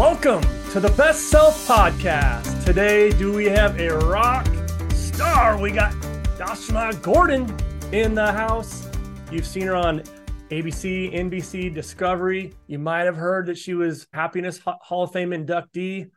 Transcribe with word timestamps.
Welcome 0.00 0.40
to 0.70 0.80
the 0.80 0.88
Best 0.96 1.28
Self 1.28 1.68
Podcast. 1.68 2.64
Today, 2.64 3.10
do 3.10 3.34
we 3.34 3.44
have 3.50 3.78
a 3.78 3.98
rock 3.98 4.46
star? 4.94 5.60
We 5.60 5.72
got 5.72 5.92
Dashama 6.38 7.02
Gordon 7.02 7.54
in 7.92 8.14
the 8.14 8.32
house. 8.32 8.88
You've 9.30 9.46
seen 9.46 9.66
her 9.66 9.76
on 9.76 10.00
ABC, 10.48 11.14
NBC, 11.14 11.74
Discovery. 11.74 12.54
You 12.66 12.78
might 12.78 13.02
have 13.02 13.16
heard 13.16 13.44
that 13.48 13.58
she 13.58 13.74
was 13.74 14.06
Happiness 14.14 14.58
Hall 14.64 15.02
of 15.02 15.12
Fame 15.12 15.32
inductee, 15.32 16.08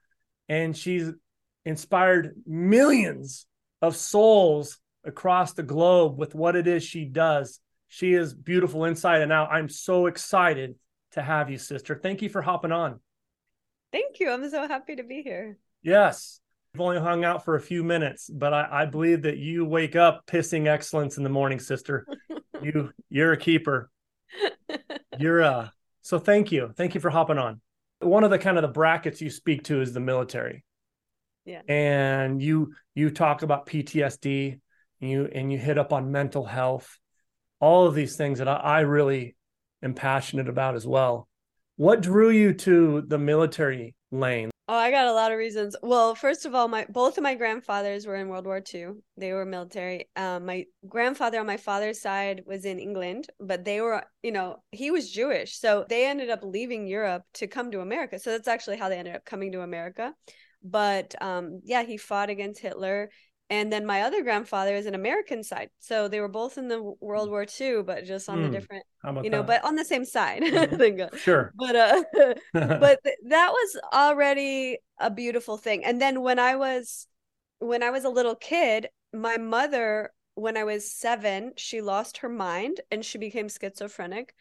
and 0.47 0.77
she's 0.77 1.09
inspired 1.65 2.37
millions 2.47 3.47
of 3.81 3.97
souls 3.97 4.79
across 5.03 5.51
the 5.51 5.63
globe 5.63 6.17
with 6.17 6.33
what 6.33 6.55
it 6.55 6.67
is 6.67 6.85
she 6.85 7.03
does. 7.03 7.59
She 7.89 8.13
is 8.13 8.33
beautiful 8.33 8.85
inside 8.85 9.19
and 9.19 9.33
out. 9.33 9.51
I'm 9.51 9.67
so 9.67 10.05
excited 10.05 10.75
to 11.11 11.21
have 11.21 11.49
you, 11.49 11.57
sister. 11.57 11.99
Thank 12.01 12.21
you 12.21 12.29
for 12.29 12.41
hopping 12.41 12.71
on. 12.71 13.01
Thank 13.93 14.19
you. 14.19 14.31
I'm 14.31 14.49
so 14.49 14.67
happy 14.67 14.95
to 14.95 15.03
be 15.03 15.21
here. 15.21 15.57
Yes. 15.83 16.41
We've 16.73 16.81
only 16.81 16.99
hung 16.99 17.23
out 17.23 17.45
for 17.45 17.55
a 17.55 17.61
few 17.61 17.83
minutes, 17.83 18.27
but 18.33 18.51
I, 18.51 18.67
I 18.71 18.85
believe 18.87 19.21
that 19.21 19.37
you 19.37 19.63
wake 19.63 19.95
up 19.95 20.25
pissing 20.25 20.67
excellence 20.67 21.17
in 21.17 21.23
the 21.23 21.29
morning, 21.29 21.59
sister. 21.59 22.07
you 22.63 22.91
you're 23.09 23.33
a 23.33 23.37
keeper. 23.37 23.91
You're 25.19 25.43
uh 25.43 25.69
so 26.01 26.17
thank 26.17 26.51
you. 26.51 26.73
Thank 26.75 26.95
you 26.95 26.99
for 26.99 27.11
hopping 27.11 27.37
on. 27.37 27.61
One 27.99 28.23
of 28.23 28.31
the 28.31 28.39
kind 28.39 28.57
of 28.57 28.63
the 28.63 28.69
brackets 28.69 29.21
you 29.21 29.29
speak 29.29 29.65
to 29.65 29.81
is 29.81 29.93
the 29.93 29.99
military. 29.99 30.65
Yeah. 31.45 31.61
And 31.67 32.41
you 32.41 32.73
you 32.95 33.11
talk 33.11 33.43
about 33.43 33.67
PTSD 33.67 34.59
and 34.99 35.09
you 35.11 35.29
and 35.31 35.51
you 35.51 35.59
hit 35.59 35.77
up 35.77 35.93
on 35.93 36.11
mental 36.11 36.43
health, 36.43 36.97
all 37.59 37.85
of 37.85 37.93
these 37.93 38.15
things 38.15 38.39
that 38.39 38.47
I, 38.47 38.55
I 38.55 38.79
really 38.79 39.35
am 39.83 39.93
passionate 39.93 40.49
about 40.49 40.73
as 40.73 40.87
well. 40.87 41.27
What 41.75 42.01
drew 42.01 42.29
you 42.29 42.53
to 42.53 43.01
the 43.01 43.17
military 43.17 43.95
lane? 44.11 44.51
Oh, 44.69 44.75
I 44.75 44.91
got 44.91 45.07
a 45.07 45.13
lot 45.13 45.31
of 45.31 45.39
reasons. 45.39 45.75
Well, 45.81 46.13
first 46.13 46.45
of 46.45 46.53
all, 46.53 46.67
my 46.67 46.85
both 46.87 47.17
of 47.17 47.23
my 47.23 47.33
grandfathers 47.33 48.05
were 48.05 48.15
in 48.15 48.29
World 48.29 48.45
War 48.45 48.61
II. 48.73 48.91
They 49.17 49.33
were 49.33 49.43
military. 49.43 50.07
Um, 50.15 50.45
my 50.45 50.65
grandfather 50.87 51.39
on 51.39 51.47
my 51.47 51.57
father's 51.57 51.99
side 51.99 52.43
was 52.45 52.63
in 52.63 52.77
England, 52.79 53.27
but 53.39 53.65
they 53.65 53.81
were, 53.81 54.03
you 54.21 54.31
know, 54.31 54.57
he 54.71 54.91
was 54.91 55.11
Jewish, 55.11 55.57
so 55.57 55.85
they 55.89 56.05
ended 56.05 56.29
up 56.29 56.43
leaving 56.43 56.85
Europe 56.85 57.23
to 57.35 57.47
come 57.47 57.71
to 57.71 57.81
America. 57.81 58.19
So 58.19 58.29
that's 58.29 58.47
actually 58.47 58.77
how 58.77 58.87
they 58.87 58.99
ended 58.99 59.15
up 59.15 59.25
coming 59.25 59.51
to 59.53 59.61
America. 59.61 60.13
But 60.63 61.15
um, 61.21 61.59
yeah, 61.65 61.83
he 61.83 61.97
fought 61.97 62.29
against 62.29 62.61
Hitler 62.61 63.09
and 63.53 63.71
then 63.71 63.85
my 63.85 64.01
other 64.01 64.23
grandfather 64.23 64.73
is 64.73 64.87
an 64.87 64.95
American 64.95 65.43
side, 65.43 65.69
so 65.79 66.07
they 66.07 66.19
were 66.19 66.27
both 66.27 66.57
in 66.57 66.69
the 66.69 66.81
World 66.99 67.29
War 67.29 67.45
II, 67.45 67.83
but 67.83 68.03
just 68.03 68.27
on 68.27 68.39
mm, 68.39 68.45
the 68.45 68.49
different, 68.49 68.83
you 69.21 69.29
know, 69.29 69.43
that? 69.43 69.61
but 69.61 69.65
on 69.65 69.75
the 69.75 69.85
same 69.85 70.05
side. 70.05 70.41
Mm-hmm. 70.43 71.15
sure. 71.17 71.53
But 71.55 71.75
uh, 71.75 72.03
but 72.53 72.99
th- 73.03 73.15
that 73.27 73.51
was 73.51 73.79
already 73.93 74.79
a 74.99 75.11
beautiful 75.11 75.57
thing. 75.57 75.85
And 75.85 76.01
then 76.01 76.21
when 76.21 76.39
I 76.39 76.55
was 76.55 77.07
when 77.59 77.83
I 77.83 77.91
was 77.91 78.05
a 78.05 78.09
little 78.09 78.35
kid, 78.35 78.87
my 79.13 79.37
mother, 79.37 80.11
when 80.33 80.57
I 80.57 80.63
was 80.63 80.91
seven, 80.91 81.53
she 81.55 81.79
lost 81.81 82.17
her 82.17 82.29
mind 82.29 82.81
and 82.89 83.05
she 83.05 83.19
became 83.19 83.49
schizophrenic, 83.49 84.33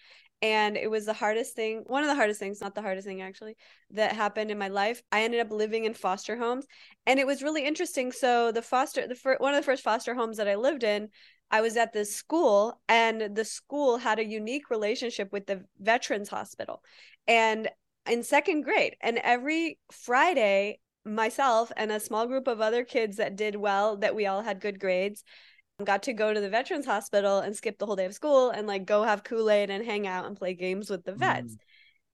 and 0.42 0.76
it 0.76 0.90
was 0.90 1.06
the 1.06 1.12
hardest 1.12 1.54
thing 1.54 1.84
one 1.86 2.02
of 2.02 2.08
the 2.08 2.14
hardest 2.14 2.40
things 2.40 2.60
not 2.60 2.74
the 2.74 2.82
hardest 2.82 3.06
thing 3.06 3.22
actually 3.22 3.56
that 3.90 4.12
happened 4.12 4.50
in 4.50 4.58
my 4.58 4.68
life. 4.68 5.02
I 5.12 5.22
ended 5.22 5.40
up 5.40 5.52
living 5.52 5.84
in 5.84 5.94
foster 5.94 6.36
homes 6.36 6.66
and 7.06 7.20
it 7.20 7.26
was 7.26 7.42
really 7.42 7.64
interesting. 7.64 8.10
So 8.12 8.52
the 8.52 8.62
foster 8.62 9.06
the 9.06 9.14
fir- 9.14 9.36
one 9.38 9.54
of 9.54 9.60
the 9.60 9.64
first 9.64 9.84
foster 9.84 10.14
homes 10.14 10.36
that 10.36 10.48
i 10.48 10.56
lived 10.56 10.82
in 10.82 11.08
i 11.50 11.60
was 11.60 11.76
at 11.76 11.92
this 11.92 12.14
school 12.14 12.80
and 12.88 13.34
the 13.34 13.44
school 13.44 13.98
had 13.98 14.18
a 14.18 14.26
unique 14.26 14.70
relationship 14.70 15.32
with 15.32 15.46
the 15.46 15.64
veterans 15.80 16.28
hospital 16.28 16.82
and 17.28 17.68
in 18.08 18.22
second 18.22 18.62
grade 18.62 18.96
and 19.00 19.18
every 19.18 19.78
friday 19.90 20.78
myself 21.04 21.70
and 21.76 21.90
a 21.90 22.00
small 22.00 22.26
group 22.26 22.46
of 22.46 22.60
other 22.60 22.84
kids 22.84 23.16
that 23.16 23.36
did 23.36 23.56
well 23.56 23.96
that 23.96 24.14
we 24.14 24.26
all 24.26 24.42
had 24.42 24.60
good 24.60 24.78
grades 24.78 25.24
got 25.84 26.04
to 26.04 26.12
go 26.12 26.32
to 26.32 26.40
the 26.40 26.48
veterans 26.48 26.86
hospital 26.86 27.38
and 27.40 27.56
skip 27.56 27.78
the 27.78 27.86
whole 27.86 27.96
day 27.96 28.04
of 28.04 28.14
school 28.14 28.50
and 28.50 28.66
like 28.66 28.84
go 28.86 29.02
have 29.02 29.24
kool-aid 29.24 29.70
and 29.70 29.84
hang 29.84 30.06
out 30.06 30.26
and 30.26 30.36
play 30.36 30.54
games 30.54 30.88
with 30.88 31.04
the 31.04 31.14
vets. 31.14 31.54
Mm. 31.54 31.58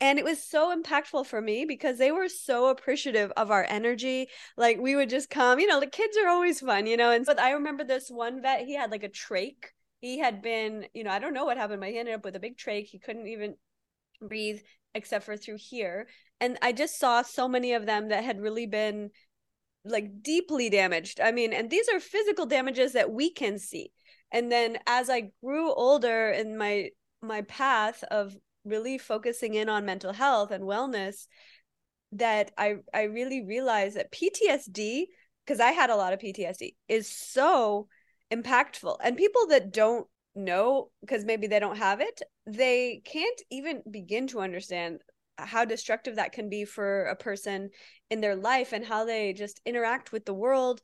and 0.01 0.19
it 0.19 0.25
was 0.25 0.43
so 0.43 0.75
impactful 0.75 1.27
for 1.27 1.41
me 1.41 1.65
because 1.65 1.99
they 1.99 2.13
were 2.13 2.29
so 2.29 2.69
appreciative 2.69 3.33
of 3.37 3.51
our 3.51 3.67
energy. 3.69 4.29
Like 4.57 4.79
we 4.79 4.97
would 4.97 5.11
just 5.11 5.29
come 5.29 5.59
you 5.59 5.67
know 5.67 5.81
the 5.81 5.87
kids 5.87 6.17
are 6.17 6.29
always 6.29 6.61
fun 6.61 6.87
you 6.87 6.97
know? 6.97 7.11
And 7.11 7.27
but 7.27 7.41
i 7.41 7.53
remember 7.53 7.85
this 7.85 8.09
one 8.09 8.41
vet 8.43 8.65
he 8.65 8.75
had 8.75 8.91
like 8.91 9.05
a 9.05 9.09
trach. 9.09 9.57
He 10.01 10.19
had 10.19 10.41
been 10.41 10.87
you 10.95 11.05
know 11.05 11.11
i 11.11 11.19
don't 11.19 11.35
know 11.35 11.45
what 11.45 11.59
happened 11.59 11.81
but 11.81 11.91
he 11.91 11.99
ended 11.99 12.15
up 12.15 12.25
with 12.25 12.37
a 12.37 12.41
big 12.41 12.57
trach. 12.57 12.87
He 12.87 12.99
couldn't 12.99 13.27
even 13.27 13.55
breathe 14.23 14.61
except 14.95 15.25
for 15.25 15.37
through 15.37 15.59
here. 15.59 16.09
And 16.41 16.57
i 16.63 16.73
just 16.73 16.99
saw 16.99 17.23
so 17.23 17.49
many 17.49 17.73
of 17.75 17.85
them 17.85 18.09
that 18.09 18.25
had 18.25 18.41
really 18.41 18.67
been 18.67 19.11
like 19.85 20.23
deeply 20.23 20.71
damaged. 20.71 21.21
I 21.21 21.33
mean, 21.33 21.53
and 21.53 21.71
these 21.71 21.89
are 21.89 22.01
physical 22.01 22.47
damages 22.47 22.93
that 22.93 23.11
we 23.11 23.31
can 23.33 23.59
see. 23.59 23.93
And 24.31 24.53
then 24.53 24.79
as 24.87 25.09
I 25.09 25.31
grew 25.43 25.73
older 25.73 26.31
in 26.31 26.57
my 26.57 26.91
my 27.23 27.43
path 27.43 28.05
of 28.11 28.37
really 28.65 28.99
focusing 28.99 29.55
in 29.55 29.69
on 29.69 29.85
mental 29.85 30.13
health 30.13 30.51
and 30.51 30.65
wellness, 30.65 31.27
that 32.13 32.53
I 32.59 32.77
I 32.93 33.05
really 33.05 33.45
realized 33.45 33.97
that 33.97 34.13
PTSD, 34.13 35.07
because 35.45 35.61
I 35.61 35.73
had 35.73 35.91
a 35.91 35.97
lot 35.97 36.13
of 36.13 36.21
PTSD, 36.21 36.75
is 36.89 37.09
so 37.09 37.89
impactful. 38.31 38.97
And 39.03 39.17
people 39.17 39.47
that 39.49 39.73
don't 39.73 40.07
know 40.35 40.91
because 41.01 41.25
maybe 41.25 41.47
they 41.47 41.59
don't 41.59 41.79
have 41.79 42.01
it, 42.01 42.23
they 42.47 43.03
can't 43.05 43.41
even 43.51 43.83
begin 43.91 44.27
to 44.29 44.41
understand 44.41 45.01
how 45.39 45.65
destructive 45.65 46.17
that 46.17 46.33
can 46.33 46.49
be 46.49 46.65
for 46.65 47.05
a 47.05 47.17
person 47.17 47.71
in 48.11 48.21
their 48.21 48.37
life 48.37 48.73
and 48.73 48.85
how 48.85 49.05
they 49.05 49.33
just 49.33 49.61
interact 49.65 50.13
with 50.13 50.25
the 50.25 50.35
world. 50.35 50.83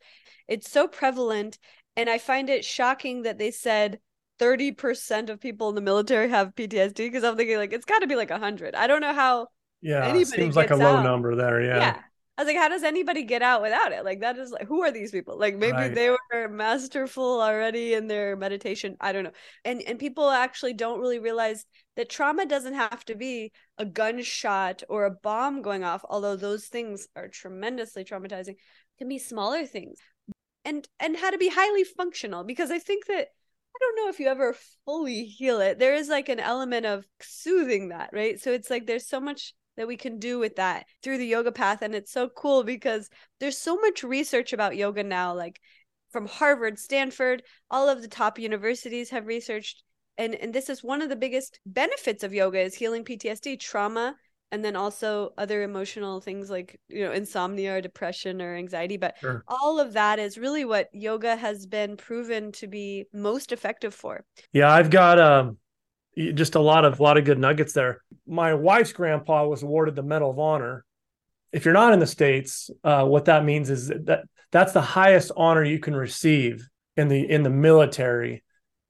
It's 0.48 0.70
so 0.70 0.86
prevalent. 0.86 1.58
And 1.96 2.08
I 2.08 2.18
find 2.18 2.48
it 2.48 2.64
shocking 2.64 3.22
that 3.22 3.38
they 3.38 3.50
said 3.50 4.00
30% 4.40 5.30
of 5.30 5.40
people 5.40 5.68
in 5.68 5.74
the 5.74 5.80
military 5.80 6.28
have 6.28 6.54
PTSD 6.54 6.96
because 6.96 7.24
I'm 7.24 7.36
thinking 7.36 7.56
like 7.56 7.72
it's 7.72 7.84
got 7.84 8.00
to 8.00 8.06
be 8.06 8.16
like 8.16 8.30
100. 8.30 8.74
I 8.74 8.86
don't 8.86 9.00
know 9.00 9.14
how. 9.14 9.48
Yeah, 9.80 10.24
seems 10.24 10.56
like 10.56 10.70
a 10.70 10.76
low 10.76 10.96
out. 10.96 11.04
number 11.04 11.36
there. 11.36 11.60
Yeah. 11.60 11.76
Yeah. 11.76 11.98
I 12.36 12.42
was 12.42 12.48
like, 12.48 12.56
how 12.56 12.68
does 12.68 12.82
anybody 12.82 13.22
get 13.22 13.42
out 13.42 13.62
without 13.62 13.92
it? 13.92 14.04
Like, 14.04 14.20
that 14.20 14.36
is 14.38 14.50
like, 14.50 14.66
who 14.66 14.82
are 14.82 14.90
these 14.90 15.12
people? 15.12 15.38
Like, 15.38 15.56
maybe 15.56 15.72
right. 15.72 15.94
they 15.94 16.10
were 16.10 16.48
masterful 16.48 17.40
already 17.40 17.94
in 17.94 18.08
their 18.08 18.34
meditation. 18.34 18.96
I 19.00 19.12
don't 19.12 19.22
know. 19.22 19.30
And 19.64 19.82
and 19.82 20.00
people 20.00 20.28
actually 20.28 20.72
don't 20.72 21.00
really 21.00 21.20
realize 21.20 21.64
that 21.96 22.08
trauma 22.08 22.44
doesn't 22.44 22.74
have 22.74 23.04
to 23.04 23.14
be 23.14 23.52
a 23.78 23.84
gunshot 23.84 24.82
or 24.88 25.04
a 25.04 25.12
bomb 25.12 25.62
going 25.62 25.84
off, 25.84 26.04
although 26.08 26.34
those 26.34 26.66
things 26.66 27.06
are 27.14 27.28
tremendously 27.28 28.04
traumatizing. 28.04 28.54
It 28.54 28.98
can 28.98 29.08
be 29.08 29.18
smaller 29.18 29.64
things, 29.64 29.98
and 30.64 30.88
and 30.98 31.16
how 31.16 31.30
to 31.30 31.38
be 31.38 31.48
highly 31.48 31.84
functional. 31.84 32.42
Because 32.42 32.72
I 32.72 32.80
think 32.80 33.06
that 33.06 33.28
I 33.76 33.78
don't 33.78 33.96
know 33.96 34.08
if 34.08 34.18
you 34.18 34.26
ever 34.26 34.56
fully 34.84 35.24
heal 35.24 35.60
it. 35.60 35.78
There 35.78 35.94
is 35.94 36.08
like 36.08 36.28
an 36.28 36.40
element 36.40 36.84
of 36.84 37.06
soothing 37.20 37.90
that, 37.90 38.10
right? 38.12 38.40
So 38.40 38.50
it's 38.52 38.70
like 38.70 38.86
there's 38.86 39.06
so 39.08 39.20
much 39.20 39.54
that 39.76 39.88
we 39.88 39.96
can 39.96 40.18
do 40.18 40.38
with 40.38 40.56
that 40.56 40.86
through 41.02 41.18
the 41.18 41.26
yoga 41.26 41.52
path 41.52 41.82
and 41.82 41.94
it's 41.94 42.12
so 42.12 42.28
cool 42.28 42.62
because 42.62 43.08
there's 43.40 43.58
so 43.58 43.76
much 43.76 44.02
research 44.02 44.52
about 44.52 44.76
yoga 44.76 45.02
now 45.02 45.34
like 45.34 45.60
from 46.10 46.26
Harvard, 46.28 46.78
Stanford, 46.78 47.42
all 47.72 47.88
of 47.88 48.00
the 48.00 48.06
top 48.06 48.38
universities 48.38 49.10
have 49.10 49.26
researched 49.26 49.82
and 50.16 50.34
and 50.36 50.54
this 50.54 50.70
is 50.70 50.84
one 50.84 51.02
of 51.02 51.08
the 51.08 51.16
biggest 51.16 51.58
benefits 51.66 52.22
of 52.22 52.32
yoga 52.32 52.60
is 52.60 52.74
healing 52.74 53.04
PTSD, 53.04 53.58
trauma 53.58 54.14
and 54.52 54.64
then 54.64 54.76
also 54.76 55.32
other 55.36 55.64
emotional 55.64 56.20
things 56.20 56.48
like 56.48 56.78
you 56.88 57.04
know 57.04 57.10
insomnia 57.10 57.76
or 57.76 57.80
depression 57.80 58.40
or 58.40 58.54
anxiety 58.54 58.96
but 58.96 59.16
sure. 59.18 59.42
all 59.48 59.80
of 59.80 59.94
that 59.94 60.20
is 60.20 60.38
really 60.38 60.64
what 60.64 60.88
yoga 60.92 61.34
has 61.34 61.66
been 61.66 61.96
proven 61.96 62.52
to 62.52 62.68
be 62.68 63.04
most 63.12 63.50
effective 63.50 63.92
for 63.92 64.24
yeah 64.52 64.72
i've 64.72 64.90
got 64.90 65.18
um 65.18 65.56
just 66.16 66.54
a 66.54 66.60
lot 66.60 66.84
of 66.84 67.00
a 67.00 67.02
lot 67.02 67.18
of 67.18 67.24
good 67.24 67.38
nuggets 67.38 67.72
there. 67.72 68.02
My 68.26 68.54
wife's 68.54 68.92
grandpa 68.92 69.46
was 69.46 69.62
awarded 69.62 69.96
the 69.96 70.02
Medal 70.02 70.30
of 70.30 70.38
Honor. 70.38 70.84
If 71.52 71.64
you're 71.64 71.74
not 71.74 71.92
in 71.92 72.00
the 72.00 72.06
states, 72.06 72.70
uh, 72.82 73.04
what 73.04 73.26
that 73.26 73.44
means 73.44 73.70
is 73.70 73.88
that 73.88 74.24
that's 74.50 74.72
the 74.72 74.80
highest 74.80 75.32
honor 75.36 75.64
you 75.64 75.78
can 75.78 75.94
receive 75.94 76.68
in 76.96 77.08
the 77.08 77.28
in 77.28 77.42
the 77.42 77.50
military 77.50 78.44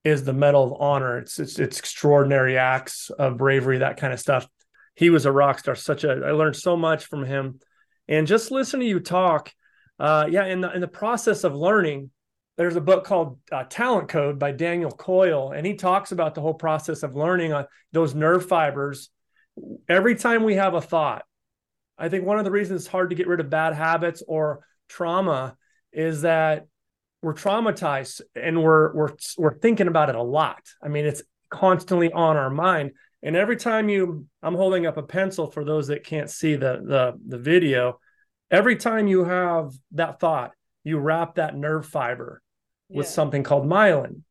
is 0.04 0.24
the 0.24 0.32
Medal 0.32 0.64
of 0.64 0.80
Honor. 0.80 1.18
It's 1.18 1.38
it's, 1.38 1.58
it's 1.58 1.78
extraordinary 1.78 2.58
acts 2.58 3.10
of 3.10 3.38
bravery, 3.38 3.78
that 3.78 3.96
kind 3.96 4.12
of 4.12 4.20
stuff. 4.20 4.46
He 4.94 5.10
was 5.10 5.26
a 5.26 5.32
rock 5.32 5.58
star. 5.58 5.74
Such 5.74 6.04
a 6.04 6.10
I 6.10 6.32
learned 6.32 6.56
so 6.56 6.76
much 6.76 7.06
from 7.06 7.24
him, 7.24 7.60
and 8.08 8.26
just 8.26 8.50
listen 8.50 8.80
to 8.80 8.86
you 8.86 9.00
talk. 9.00 9.52
Uh, 9.98 10.26
yeah, 10.30 10.44
in 10.46 10.60
the 10.60 10.72
in 10.72 10.80
the 10.80 10.88
process 10.88 11.44
of 11.44 11.54
learning, 11.54 12.10
there's 12.56 12.76
a 12.76 12.80
book 12.80 13.04
called 13.04 13.38
uh, 13.50 13.64
Talent 13.64 14.08
Code 14.08 14.38
by 14.38 14.52
Daniel 14.52 14.90
Coyle, 14.90 15.52
and 15.52 15.66
he 15.66 15.74
talks 15.74 16.12
about 16.12 16.34
the 16.34 16.40
whole 16.40 16.54
process 16.54 17.02
of 17.02 17.16
learning 17.16 17.52
on 17.52 17.66
those 17.92 18.14
nerve 18.14 18.46
fibers. 18.46 19.10
Every 19.88 20.14
time 20.14 20.44
we 20.44 20.54
have 20.54 20.74
a 20.74 20.80
thought, 20.80 21.24
I 21.98 22.08
think 22.08 22.24
one 22.24 22.38
of 22.38 22.44
the 22.44 22.50
reasons 22.50 22.82
it's 22.82 22.90
hard 22.90 23.10
to 23.10 23.16
get 23.16 23.26
rid 23.26 23.40
of 23.40 23.50
bad 23.50 23.74
habits 23.74 24.22
or 24.26 24.64
trauma 24.88 25.56
is 25.92 26.22
that 26.22 26.66
we're 27.22 27.34
traumatized 27.34 28.20
and 28.34 28.62
we're 28.62 28.92
we're 28.94 29.12
we're 29.38 29.58
thinking 29.58 29.88
about 29.88 30.10
it 30.10 30.14
a 30.14 30.22
lot. 30.22 30.62
I 30.82 30.88
mean, 30.88 31.06
it's 31.06 31.22
constantly 31.50 32.12
on 32.12 32.36
our 32.36 32.50
mind. 32.50 32.92
And 33.22 33.36
every 33.36 33.56
time 33.56 33.88
you, 33.88 34.26
I'm 34.42 34.54
holding 34.54 34.86
up 34.86 34.98
a 34.98 35.02
pencil 35.02 35.50
for 35.50 35.64
those 35.64 35.86
that 35.86 36.04
can't 36.04 36.28
see 36.28 36.56
the 36.56 36.82
the 36.84 37.14
the 37.26 37.38
video. 37.38 37.98
Every 38.50 38.76
time 38.76 39.08
you 39.08 39.24
have 39.24 39.72
that 39.92 40.20
thought, 40.20 40.52
you 40.84 40.98
wrap 40.98 41.36
that 41.36 41.56
nerve 41.56 41.86
fiber 41.86 42.42
with 42.88 43.06
yeah. 43.06 43.12
something 43.12 43.42
called 43.42 43.66
myelin. 43.66 44.22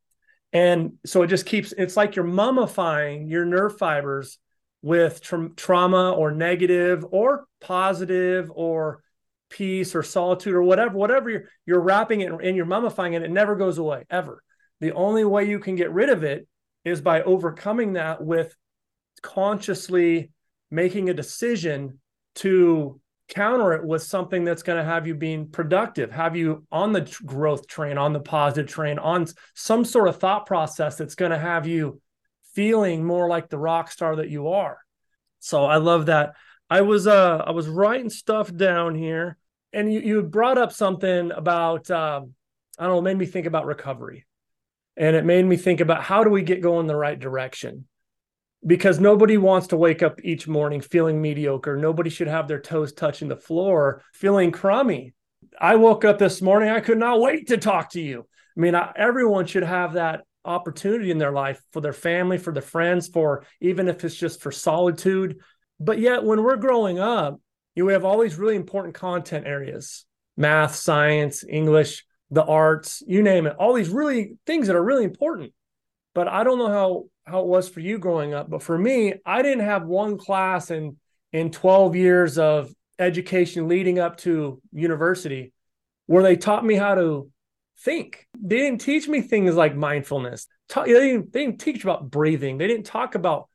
And 0.51 0.93
so 1.05 1.23
it 1.23 1.27
just 1.27 1.45
keeps, 1.45 1.73
it's 1.77 1.97
like 1.97 2.15
you're 2.15 2.25
mummifying 2.25 3.29
your 3.29 3.45
nerve 3.45 3.77
fibers 3.77 4.37
with 4.81 5.21
tra- 5.21 5.49
trauma 5.55 6.11
or 6.11 6.31
negative 6.31 7.05
or 7.09 7.45
positive 7.59 8.51
or 8.53 9.01
peace 9.49 9.95
or 9.95 10.03
solitude 10.03 10.53
or 10.53 10.63
whatever, 10.63 10.95
whatever 10.95 11.29
you're, 11.29 11.49
you're 11.65 11.81
wrapping 11.81 12.21
it 12.21 12.31
and 12.31 12.55
you're 12.55 12.65
mummifying 12.65 13.13
it. 13.13 13.23
It 13.23 13.31
never 13.31 13.55
goes 13.55 13.77
away 13.77 14.03
ever. 14.09 14.43
The 14.79 14.91
only 14.91 15.25
way 15.25 15.45
you 15.45 15.59
can 15.59 15.75
get 15.75 15.91
rid 15.91 16.09
of 16.09 16.23
it 16.23 16.47
is 16.85 17.01
by 17.01 17.23
overcoming 17.23 17.93
that 17.93 18.23
with 18.23 18.55
consciously 19.21 20.31
making 20.69 21.09
a 21.09 21.13
decision 21.13 21.99
to 22.35 22.99
counter 23.33 23.73
it 23.73 23.83
with 23.83 24.03
something 24.03 24.43
that's 24.43 24.63
going 24.63 24.77
to 24.77 24.83
have 24.83 25.07
you 25.07 25.15
being 25.15 25.47
productive, 25.47 26.11
have 26.11 26.35
you 26.35 26.65
on 26.71 26.93
the 26.93 27.01
growth 27.25 27.67
train, 27.67 27.97
on 27.97 28.13
the 28.13 28.19
positive 28.19 28.71
train, 28.71 28.99
on 28.99 29.25
some 29.55 29.85
sort 29.85 30.07
of 30.07 30.19
thought 30.19 30.45
process 30.45 30.97
that's 30.97 31.15
going 31.15 31.31
to 31.31 31.37
have 31.37 31.67
you 31.67 32.01
feeling 32.53 33.03
more 33.03 33.27
like 33.27 33.49
the 33.49 33.57
rock 33.57 33.91
star 33.91 34.17
that 34.17 34.29
you 34.29 34.49
are. 34.49 34.77
So 35.39 35.65
I 35.65 35.77
love 35.77 36.05
that. 36.07 36.33
I 36.69 36.81
was 36.81 37.07
uh 37.07 37.37
I 37.45 37.51
was 37.51 37.67
writing 37.67 38.09
stuff 38.09 38.55
down 38.55 38.95
here 38.95 39.37
and 39.73 39.91
you 39.91 39.99
you 39.99 40.23
brought 40.23 40.57
up 40.57 40.71
something 40.71 41.31
about 41.31 41.91
um 41.91 42.33
I 42.79 42.85
don't 42.85 42.95
know, 42.95 43.01
made 43.01 43.17
me 43.17 43.25
think 43.25 43.45
about 43.45 43.65
recovery. 43.65 44.25
And 44.95 45.15
it 45.15 45.25
made 45.25 45.45
me 45.45 45.57
think 45.57 45.79
about 45.79 46.03
how 46.03 46.23
do 46.23 46.29
we 46.29 46.43
get 46.43 46.61
going 46.61 46.87
the 46.87 46.95
right 46.95 47.19
direction? 47.19 47.87
Because 48.65 48.99
nobody 48.99 49.37
wants 49.37 49.67
to 49.67 49.77
wake 49.77 50.01
up 50.01 50.23
each 50.23 50.47
morning 50.47 50.81
feeling 50.81 51.21
mediocre. 51.21 51.75
Nobody 51.75 52.09
should 52.09 52.27
have 52.27 52.47
their 52.47 52.61
toes 52.61 52.93
touching 52.93 53.27
the 53.27 53.35
floor 53.35 54.01
feeling 54.13 54.51
crummy. 54.51 55.13
I 55.59 55.75
woke 55.75 56.05
up 56.05 56.17
this 56.17 56.41
morning, 56.41 56.69
I 56.69 56.79
could 56.79 56.97
not 56.97 57.19
wait 57.19 57.47
to 57.47 57.57
talk 57.57 57.91
to 57.91 58.01
you. 58.01 58.25
I 58.55 58.59
mean, 58.59 58.75
I, 58.75 58.91
everyone 58.95 59.45
should 59.45 59.63
have 59.63 59.93
that 59.93 60.21
opportunity 60.45 61.11
in 61.11 61.17
their 61.17 61.31
life 61.31 61.61
for 61.71 61.81
their 61.81 61.93
family, 61.93 62.37
for 62.37 62.53
their 62.53 62.61
friends, 62.61 63.07
for 63.07 63.45
even 63.61 63.87
if 63.87 64.03
it's 64.03 64.15
just 64.15 64.41
for 64.41 64.51
solitude. 64.51 65.37
But 65.79 65.99
yet, 65.99 66.23
when 66.23 66.43
we're 66.43 66.57
growing 66.57 66.99
up, 66.99 67.39
you 67.75 67.83
know, 67.83 67.87
we 67.87 67.93
have 67.93 68.05
all 68.05 68.21
these 68.21 68.37
really 68.37 68.55
important 68.55 68.95
content 68.95 69.47
areas 69.47 70.05
math, 70.35 70.75
science, 70.75 71.43
English, 71.47 72.05
the 72.31 72.43
arts, 72.43 73.03
you 73.05 73.21
name 73.21 73.45
it, 73.45 73.55
all 73.57 73.73
these 73.73 73.89
really 73.89 74.37
things 74.47 74.67
that 74.67 74.75
are 74.75 74.83
really 74.83 75.03
important. 75.03 75.53
But 76.13 76.27
I 76.27 76.43
don't 76.43 76.57
know 76.57 76.69
how 76.69 77.05
how 77.25 77.39
it 77.41 77.47
was 77.47 77.69
for 77.69 77.79
you 77.79 77.99
growing 77.99 78.33
up, 78.33 78.49
but 78.49 78.61
for 78.61 78.77
me, 78.77 79.13
I 79.25 79.41
didn't 79.41 79.65
have 79.65 79.85
one 79.85 80.17
class 80.17 80.71
in 80.71 80.97
in 81.31 81.51
12 81.51 81.95
years 81.95 82.37
of 82.37 82.71
education 82.99 83.67
leading 83.67 83.99
up 83.99 84.17
to 84.17 84.61
university 84.71 85.51
where 86.05 86.23
they 86.23 86.35
taught 86.35 86.65
me 86.65 86.75
how 86.75 86.95
to 86.95 87.29
think. 87.79 88.27
They 88.39 88.57
didn't 88.57 88.81
teach 88.81 89.07
me 89.07 89.21
things 89.21 89.55
like 89.55 89.75
mindfulness. 89.75 90.47
They 90.73 90.85
didn't, 90.85 91.33
they 91.33 91.45
didn't 91.45 91.59
teach 91.59 91.83
about 91.83 92.09
breathing. 92.09 92.57
They 92.57 92.67
didn't 92.67 92.85
talk 92.85 93.15
about 93.15 93.49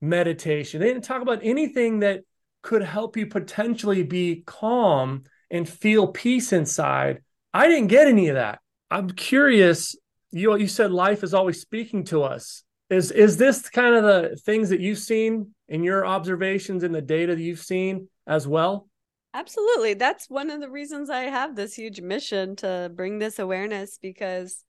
meditation. 0.00 0.80
They 0.80 0.88
didn't 0.88 1.04
talk 1.04 1.22
about 1.22 1.40
anything 1.42 2.00
that 2.00 2.20
could 2.62 2.82
help 2.82 3.16
you 3.16 3.26
potentially 3.26 4.02
be 4.02 4.42
calm 4.46 5.24
and 5.50 5.68
feel 5.68 6.08
peace 6.08 6.52
inside. 6.52 7.22
I 7.52 7.66
didn't 7.66 7.88
get 7.88 8.06
any 8.06 8.28
of 8.28 8.36
that. 8.36 8.60
I'm 8.90 9.10
curious. 9.10 9.96
You 10.32 10.56
you 10.56 10.68
said 10.68 10.92
life 10.92 11.22
is 11.22 11.34
always 11.34 11.60
speaking 11.60 12.04
to 12.04 12.22
us. 12.22 12.62
Is 12.88 13.10
is 13.10 13.36
this 13.36 13.68
kind 13.68 13.94
of 13.94 14.04
the 14.04 14.36
things 14.36 14.68
that 14.70 14.80
you've 14.80 14.98
seen 14.98 15.54
in 15.68 15.84
your 15.84 16.06
observations 16.06 16.82
in 16.82 16.92
the 16.92 17.02
data 17.02 17.34
that 17.34 17.42
you've 17.42 17.60
seen 17.60 18.08
as 18.26 18.46
well? 18.46 18.88
Absolutely. 19.32 19.94
That's 19.94 20.28
one 20.28 20.50
of 20.50 20.60
the 20.60 20.70
reasons 20.70 21.08
I 21.08 21.22
have 21.22 21.54
this 21.54 21.74
huge 21.74 22.00
mission 22.00 22.56
to 22.56 22.90
bring 22.94 23.18
this 23.18 23.38
awareness 23.38 23.98
because 24.02 24.64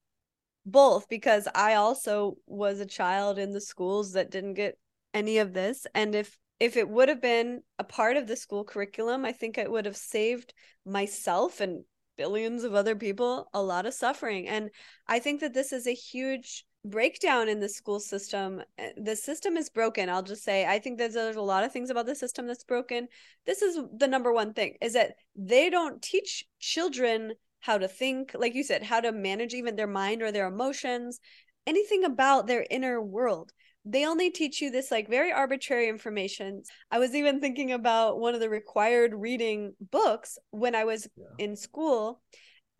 both 0.67 1.09
because 1.09 1.47
I 1.55 1.73
also 1.73 2.37
was 2.45 2.79
a 2.79 2.85
child 2.85 3.39
in 3.39 3.51
the 3.51 3.61
schools 3.61 4.13
that 4.13 4.29
didn't 4.29 4.53
get 4.53 4.77
any 5.15 5.39
of 5.39 5.53
this 5.53 5.87
and 5.95 6.13
if 6.13 6.37
if 6.61 6.77
it 6.77 6.87
would 6.87 7.09
have 7.09 7.21
been 7.21 7.63
a 7.79 7.83
part 7.83 8.17
of 8.17 8.27
the 8.27 8.35
school 8.35 8.63
curriculum, 8.63 9.25
I 9.25 9.31
think 9.31 9.57
it 9.57 9.71
would 9.71 9.85
have 9.87 9.97
saved 9.97 10.53
myself 10.85 11.59
and 11.59 11.83
billions 12.21 12.63
of 12.63 12.75
other 12.75 12.95
people 12.95 13.49
a 13.51 13.63
lot 13.63 13.87
of 13.87 13.95
suffering. 13.95 14.47
And 14.47 14.69
I 15.07 15.17
think 15.17 15.41
that 15.41 15.55
this 15.55 15.73
is 15.73 15.87
a 15.87 15.93
huge 15.93 16.65
breakdown 16.85 17.49
in 17.49 17.59
the 17.59 17.67
school 17.69 17.99
system. 17.99 18.61
Eh, 18.77 18.91
the 18.95 19.15
system 19.15 19.57
is 19.57 19.69
broken 19.69 20.07
i'll 20.07 20.21
just 20.21 20.43
say. 20.43 20.65
I 20.65 20.77
think 20.77 20.97
there's, 20.97 21.15
there's 21.15 21.35
a 21.35 21.41
lot 21.41 21.63
of 21.63 21.71
things 21.71 21.89
about 21.89 22.05
the 22.05 22.15
system 22.15 22.45
that's 22.45 22.63
broken. 22.63 23.07
This 23.47 23.63
is 23.63 23.79
the 23.97 24.07
number 24.07 24.31
one 24.31 24.53
thing 24.53 24.77
is 24.81 24.93
that 24.93 25.15
they 25.35 25.71
don't 25.71 25.99
teach 26.01 26.45
children 26.59 27.33
how 27.59 27.77
to 27.79 27.87
think 27.87 28.31
like 28.35 28.55
you 28.55 28.63
said 28.63 28.83
how 28.83 28.99
to 28.99 29.11
manage 29.11 29.53
even 29.53 29.75
their 29.75 29.87
mind 30.01 30.21
or 30.21 30.31
their 30.31 30.47
emotions 30.47 31.19
anything 31.67 32.03
about 32.03 32.47
their 32.47 32.65
inner 32.69 32.99
world 32.99 33.51
they 33.83 34.05
only 34.05 34.29
teach 34.29 34.61
you 34.61 34.69
this 34.69 34.91
like 34.91 35.09
very 35.09 35.31
arbitrary 35.31 35.89
information 35.89 36.61
i 36.91 36.99
was 36.99 37.15
even 37.15 37.39
thinking 37.39 37.71
about 37.71 38.19
one 38.19 38.35
of 38.35 38.39
the 38.39 38.49
required 38.49 39.13
reading 39.15 39.73
books 39.91 40.37
when 40.51 40.75
i 40.75 40.83
was 40.83 41.07
yeah. 41.17 41.25
in 41.37 41.55
school 41.55 42.21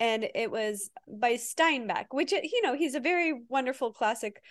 and 0.02 0.28
it 0.34 0.50
was 0.50 0.90
by 1.08 1.34
Steinbeck, 1.34 2.06
which 2.10 2.32
you 2.32 2.62
know 2.64 2.76
he's 2.76 2.96
a 2.96 3.00
very 3.00 3.40
wonderful 3.48 3.94
classic 3.94 4.42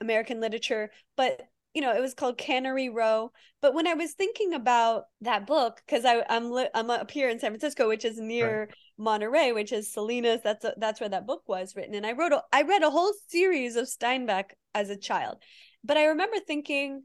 American 0.00 0.40
literature, 0.40 0.90
but 1.16 1.40
you 1.74 1.80
know 1.80 1.94
it 1.94 2.00
was 2.00 2.12
called 2.12 2.36
Cannery 2.36 2.88
Row. 2.88 3.30
But 3.62 3.72
when 3.72 3.86
I 3.86 3.94
was 3.94 4.12
thinking 4.14 4.52
about 4.52 5.04
that 5.20 5.46
book, 5.46 5.80
because 5.86 6.04
I'm 6.04 6.50
li- 6.50 6.68
I'm 6.74 6.90
up 6.90 7.08
here 7.08 7.28
in 7.28 7.38
San 7.38 7.52
Francisco, 7.52 7.86
which 7.86 8.04
is 8.04 8.18
near 8.18 8.62
right. 8.62 8.74
Monterey, 8.98 9.52
which 9.52 9.72
is 9.72 9.92
Salinas. 9.92 10.40
That's 10.42 10.64
a, 10.64 10.74
that's 10.76 11.00
where 11.00 11.08
that 11.08 11.26
book 11.26 11.42
was 11.46 11.76
written, 11.76 11.94
and 11.94 12.04
I 12.04 12.12
wrote 12.12 12.32
a, 12.32 12.42
I 12.52 12.62
read 12.62 12.82
a 12.82 12.90
whole 12.90 13.12
series 13.28 13.76
of 13.76 13.86
Steinbeck 13.86 14.50
as 14.74 14.90
a 14.90 14.96
child, 14.96 15.36
but 15.84 15.96
I 15.96 16.06
remember 16.06 16.36
thinking 16.38 17.04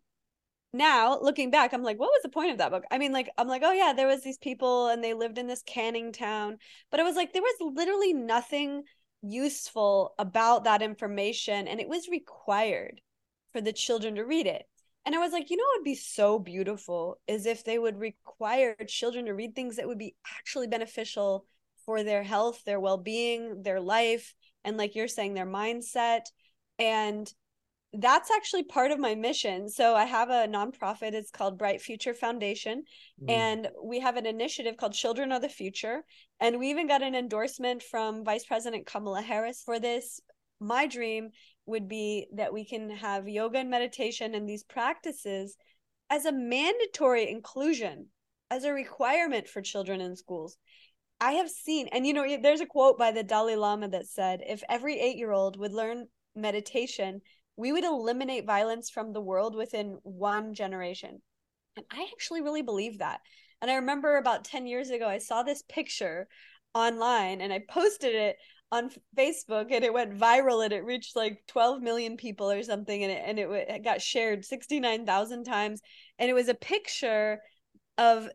now 0.74 1.18
looking 1.22 1.52
back 1.52 1.74
i'm 1.74 1.84
like 1.84 1.98
what 1.98 2.10
was 2.10 2.22
the 2.22 2.30
point 2.30 2.52
of 2.52 2.58
that 2.58 2.72
book? 2.72 2.84
I 2.92 2.98
mean 2.98 3.14
like 3.14 3.30
i'm 3.38 3.48
like 3.48 3.62
oh 3.64 3.72
yeah 3.72 3.94
there 3.96 4.08
was 4.08 4.24
these 4.24 4.38
people 4.38 4.90
and 4.90 5.04
they 5.04 5.14
lived 5.14 5.38
in 5.38 5.48
this 5.48 5.64
canning 5.66 6.12
town. 6.12 6.58
But 6.92 7.00
it 7.00 7.04
was 7.04 7.16
like 7.16 7.34
there 7.34 7.42
was 7.42 7.74
literally 7.76 8.14
nothing 8.14 8.84
useful 9.22 10.14
about 10.20 10.66
that 10.66 10.82
information 10.82 11.68
and 11.68 11.80
it 11.80 11.88
was 11.90 12.10
required 12.10 13.02
for 13.54 13.62
the 13.62 13.74
children 13.74 14.16
to 14.16 14.24
read 14.24 14.48
it. 14.48 14.66
And 15.06 15.16
i 15.16 15.20
was 15.20 15.32
like 15.32 15.50
you 15.50 15.58
know 15.58 15.64
what 15.64 15.80
would 15.80 15.86
be 15.86 15.96
so 15.96 16.40
beautiful 16.40 17.20
is 17.28 17.46
if 17.46 17.64
they 17.64 17.80
would 17.80 17.98
require 17.98 18.76
children 18.88 19.26
to 19.26 19.34
read 19.34 19.56
things 19.56 19.78
that 19.78 19.88
would 19.88 20.00
be 20.00 20.16
actually 20.38 20.68
beneficial 20.68 21.46
for 21.86 22.04
their 22.04 22.24
health 22.24 22.64
their 22.66 22.80
well-being 22.80 23.62
their 23.64 23.80
life 23.80 24.34
and 24.66 24.76
like 24.78 24.96
you're 24.96 25.08
saying 25.08 25.34
their 25.34 25.46
mindset. 25.46 26.26
And 26.78 27.32
that's 28.00 28.32
actually 28.32 28.64
part 28.64 28.92
of 28.92 29.00
my 29.00 29.16
mission. 29.16 29.70
So 29.70 29.96
I 29.96 30.06
have 30.06 30.30
a 30.30 30.48
nonprofit. 30.48 31.14
It's 31.14 31.32
called 31.32 31.58
Bright 31.58 31.82
Future 31.82 32.14
Foundation. 32.14 32.84
Mm. 33.24 33.32
And 33.32 33.68
we 33.84 34.00
have 34.00 34.18
an 34.18 34.26
initiative 34.26 34.78
called 34.78 34.94
Children 34.94 35.32
of 35.32 35.42
the 35.42 35.50
Future. 35.50 36.04
And 36.40 36.60
we 36.60 36.70
even 36.70 36.88
got 36.88 37.04
an 37.04 37.16
endorsement 37.16 37.84
from 37.84 38.24
Vice 38.24 38.46
President 38.46 38.86
Kamala 38.86 39.22
Harris 39.22 39.62
for 39.64 39.80
this. 39.80 40.20
My 40.60 40.88
dream 40.88 41.30
would 41.66 41.88
be 41.88 42.28
that 42.36 42.54
we 42.54 42.66
can 42.66 42.90
have 42.90 43.28
yoga 43.28 43.60
and 43.60 43.70
meditation 43.70 44.36
and 44.36 44.48
these 44.48 44.64
practices 44.64 45.58
as 46.10 46.26
a 46.26 46.32
mandatory 46.32 47.30
inclusion, 47.30 48.08
as 48.52 48.64
a 48.64 48.74
requirement 48.74 49.48
for 49.48 49.62
children 49.62 50.02
in 50.02 50.16
schools. 50.16 50.58
I 51.20 51.34
have 51.34 51.50
seen, 51.50 51.88
and 51.92 52.06
you 52.06 52.14
know, 52.14 52.38
there's 52.42 52.62
a 52.62 52.66
quote 52.66 52.98
by 52.98 53.12
the 53.12 53.24
Dalai 53.24 53.56
Lama 53.56 53.88
that 53.90 54.08
said, 54.08 54.42
if 54.46 54.64
every 54.70 55.00
eight 55.00 55.18
year 55.18 55.32
old 55.32 55.58
would 55.58 55.74
learn 55.74 56.08
meditation, 56.36 57.22
we 57.58 57.72
would 57.72 57.84
eliminate 57.84 58.46
violence 58.46 58.90
from 58.90 59.14
the 59.14 59.22
world 59.22 59.56
within 59.56 59.98
one 60.04 60.54
generation. 60.54 61.22
And 61.78 61.86
I 61.92 62.08
actually 62.14 62.42
really 62.42 62.62
believe 62.62 63.00
that. 63.00 63.22
And 63.62 63.72
I 63.72 63.76
remember 63.76 64.18
about 64.18 64.44
10 64.44 64.68
years 64.68 64.90
ago, 64.90 65.08
I 65.08 65.18
saw 65.18 65.44
this 65.44 65.64
picture 65.70 66.28
online 66.74 67.42
and 67.42 67.54
I 67.54 67.64
posted 67.70 68.14
it 68.14 68.38
on 68.72 68.90
Facebook 69.18 69.72
and 69.72 69.84
it 69.84 69.94
went 69.94 70.18
viral 70.18 70.64
and 70.64 70.74
it 70.74 70.84
reached 70.84 71.16
like 71.16 71.40
12 71.48 71.82
million 71.82 72.18
people 72.18 72.52
or 72.52 72.62
something 72.64 73.04
and 73.04 73.12
it 73.12 73.24
and 73.26 73.40
it, 73.40 73.50
it 73.70 73.84
got 73.84 74.02
shared 74.02 74.44
69,000 74.44 75.44
times 75.44 75.82
and 76.20 76.30
it 76.30 76.34
was 76.34 76.50
a 76.50 76.56
picture 76.56 77.40
of 77.98 78.28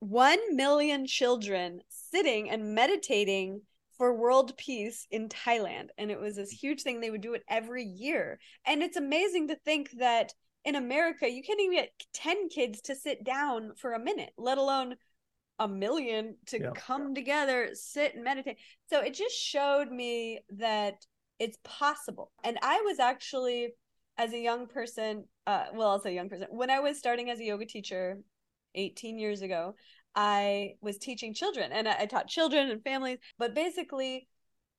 1 0.00 0.56
million 0.56 1.06
children 1.06 1.80
sitting 1.88 2.50
and 2.50 2.74
meditating 2.74 3.60
for 3.96 4.14
world 4.14 4.56
peace 4.56 5.06
in 5.10 5.28
Thailand. 5.28 5.88
And 5.98 6.10
it 6.10 6.20
was 6.20 6.36
this 6.36 6.50
huge 6.50 6.82
thing. 6.82 7.00
They 7.00 7.10
would 7.10 7.20
do 7.20 7.34
it 7.34 7.44
every 7.48 7.84
year. 7.84 8.38
And 8.66 8.82
it's 8.82 8.96
amazing 8.96 9.48
to 9.48 9.56
think 9.56 9.90
that 9.98 10.32
in 10.64 10.76
America, 10.76 11.30
you 11.30 11.42
can't 11.42 11.60
even 11.60 11.76
get 11.76 11.92
10 12.14 12.48
kids 12.48 12.80
to 12.82 12.94
sit 12.94 13.22
down 13.24 13.72
for 13.76 13.92
a 13.92 13.98
minute, 13.98 14.32
let 14.38 14.58
alone 14.58 14.96
a 15.58 15.68
million 15.68 16.36
to 16.46 16.60
yeah. 16.60 16.70
come 16.74 17.14
together, 17.14 17.70
sit 17.74 18.14
and 18.14 18.24
meditate. 18.24 18.58
So 18.88 19.00
it 19.00 19.14
just 19.14 19.36
showed 19.36 19.90
me 19.90 20.40
that 20.56 20.94
it's 21.38 21.58
possible. 21.64 22.32
And 22.42 22.58
I 22.62 22.80
was 22.80 22.98
actually 22.98 23.74
as 24.16 24.32
a 24.32 24.38
young 24.38 24.66
person, 24.66 25.24
uh, 25.46 25.66
well, 25.74 25.90
I'll 25.90 26.00
say 26.00 26.14
young 26.14 26.28
person, 26.28 26.46
when 26.50 26.70
I 26.70 26.80
was 26.80 26.98
starting 26.98 27.30
as 27.30 27.40
a 27.40 27.44
yoga 27.44 27.66
teacher 27.66 28.18
18 28.74 29.18
years 29.18 29.42
ago, 29.42 29.74
I 30.14 30.74
was 30.80 30.98
teaching 30.98 31.34
children 31.34 31.72
and 31.72 31.88
I, 31.88 31.96
I 32.00 32.06
taught 32.06 32.28
children 32.28 32.70
and 32.70 32.82
families, 32.82 33.18
but 33.38 33.54
basically, 33.54 34.28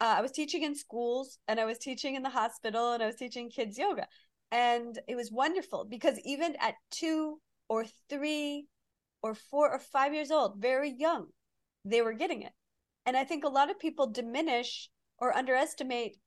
uh, 0.01 0.15
I 0.17 0.21
was 0.21 0.31
teaching 0.31 0.63
in 0.63 0.75
schools 0.75 1.37
and 1.47 1.59
I 1.59 1.65
was 1.65 1.77
teaching 1.77 2.15
in 2.15 2.23
the 2.23 2.29
hospital 2.29 2.93
and 2.93 3.01
I 3.01 3.05
was 3.05 3.15
teaching 3.15 3.49
kids 3.49 3.77
yoga. 3.77 4.07
And 4.51 4.99
it 5.07 5.15
was 5.15 5.31
wonderful 5.31 5.85
because 5.89 6.19
even 6.25 6.55
at 6.59 6.75
two 6.91 7.39
or 7.69 7.85
three 8.09 8.67
or 9.21 9.33
four 9.33 9.71
or 9.71 9.79
five 9.79 10.13
years 10.13 10.31
old, 10.31 10.61
very 10.61 10.93
young, 10.97 11.27
they 11.83 12.01
were 12.01 12.13
getting 12.13 12.41
it. 12.41 12.51
And 13.05 13.15
I 13.15 13.23
think 13.23 13.43
a 13.43 13.49
lot 13.49 13.69
of 13.69 13.79
people 13.79 14.07
diminish 14.07 14.89
or 15.17 15.35
underestimate 15.35 16.17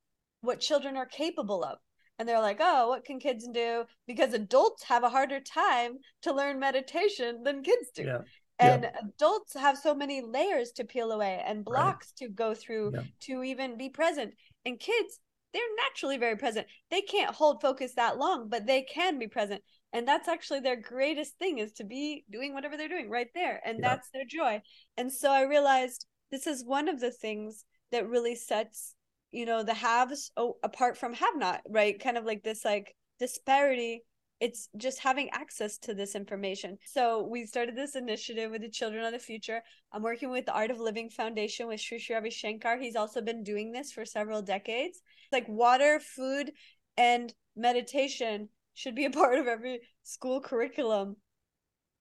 what 0.41 0.61
children 0.61 0.97
are 0.97 1.07
capable 1.07 1.65
of. 1.65 1.79
And 2.19 2.29
they're 2.29 2.41
like, 2.41 2.59
oh, 2.61 2.89
what 2.89 3.05
can 3.05 3.21
kids 3.21 3.47
do? 3.53 3.85
Because 4.07 4.35
adults 4.35 4.85
have 4.85 5.05
a 5.05 5.09
harder 5.09 5.41
time 5.41 5.99
to 6.23 6.35
learn 6.35 6.59
meditation 6.59 7.43
than 7.45 7.63
kids 7.63 7.91
do. 7.95 8.03
Yeah. 8.05 8.19
And 8.59 8.83
yeah. 8.83 8.91
adults 9.03 9.55
have 9.55 9.79
so 9.79 9.95
many 9.95 10.21
layers 10.21 10.73
to 10.73 10.85
peel 10.85 11.13
away 11.13 11.43
and 11.47 11.65
blocks 11.65 12.13
right. 12.21 12.27
to 12.27 12.33
go 12.33 12.55
through 12.55 12.93
yeah. 12.95 13.03
to 13.21 13.45
even 13.45 13.79
be 13.79 13.89
present. 13.89 14.35
And 14.65 14.81
kids, 14.81 15.21
they're 15.53 15.63
naturally 15.85 16.19
very 16.19 16.37
present. 16.37 16.67
They 16.91 17.01
can't 17.01 17.35
hold 17.35 17.63
focus 17.63 17.95
that 17.95 18.19
long, 18.19 18.49
but 18.49 18.67
they 18.67 18.83
can 18.83 19.19
be 19.19 19.29
present. 19.29 19.63
And 19.93 20.07
that's 20.07 20.29
actually 20.29 20.61
their 20.61 20.77
greatest 20.77 21.39
thing 21.39 21.59
is 21.59 21.73
to 21.75 21.85
be 21.85 22.25
doing 22.31 22.53
whatever 22.53 22.77
they're 22.77 22.89
doing 22.89 23.09
right 23.09 23.29
there. 23.35 23.61
And 23.65 23.79
yeah. 23.81 23.91
that's 23.91 24.11
their 24.11 24.25
joy. 24.29 24.61
And 24.97 25.11
so 25.13 25.31
I 25.31 25.43
realized 25.43 26.07
this 26.31 26.47
is 26.47 26.65
one 26.65 26.89
of 26.89 27.01
the 27.01 27.11
things 27.11 27.65
that 27.93 28.09
really 28.09 28.35
sets, 28.35 28.95
you 29.31 29.47
know, 29.47 29.63
the 29.63 29.75
haves 29.75 30.31
apart 30.63 30.99
from 30.99 31.15
have 31.15 31.37
not, 31.37 31.63
right? 31.69 31.99
Kind 31.99 32.19
of 32.19 32.25
like 32.25 32.43
this 32.43 32.65
like 32.65 32.95
disparity 33.19 34.03
it's 34.41 34.69
just 34.77 35.01
having 35.01 35.31
access 35.31 35.79
to 35.79 35.95
this 35.95 36.15
information. 36.15 36.79
So 36.85 37.27
we 37.27 37.45
started 37.47 37.77
this 37.77 37.97
initiative 37.97 38.51
with 38.51 38.63
the 38.63 38.71
Children 38.71 39.05
of 39.05 39.13
the 39.13 39.19
Future. 39.19 39.63
I'm 39.93 40.03
working 40.03 40.31
with 40.31 40.47
the 40.47 40.53
Art 40.53 40.71
of 40.71 40.79
Living 40.79 41.11
Foundation 41.11 41.67
with 41.67 41.81
Sri 41.81 41.99
Sri 41.99 42.15
Ravi 42.15 42.31
Shankar. 42.31 42.79
He's 42.79 42.97
also 42.97 43.21
been 43.21 43.43
doing 43.43 43.73
this 43.73 43.91
for 43.91 44.05
several 44.05 44.43
decades. 44.43 45.01
Like 45.33 45.49
water, 45.49 46.01
food, 46.01 46.53
and 46.97 47.33
meditation 47.57 48.49
should 48.75 48.95
be 48.95 49.07
a 49.07 49.11
part 49.23 49.39
of 49.39 49.49
every 49.49 49.81
school 50.05 50.41
curriculum. 50.41 51.17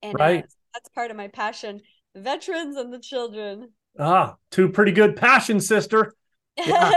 And 0.04 0.16
uh, 0.16 0.24
right. 0.24 0.44
Uh, 0.44 0.48
that's 0.74 0.90
part 0.90 1.10
of 1.10 1.18
my 1.18 1.30
passion. 1.30 1.82
The 2.14 2.22
veterans 2.22 2.78
and 2.78 2.94
the 2.94 3.00
children. 3.00 3.72
Ah, 4.00 4.36
two 4.52 4.70
pretty 4.70 4.92
good 4.92 5.16
passions, 5.16 5.68
sister. 5.68 6.14
Yeah. 6.66 6.92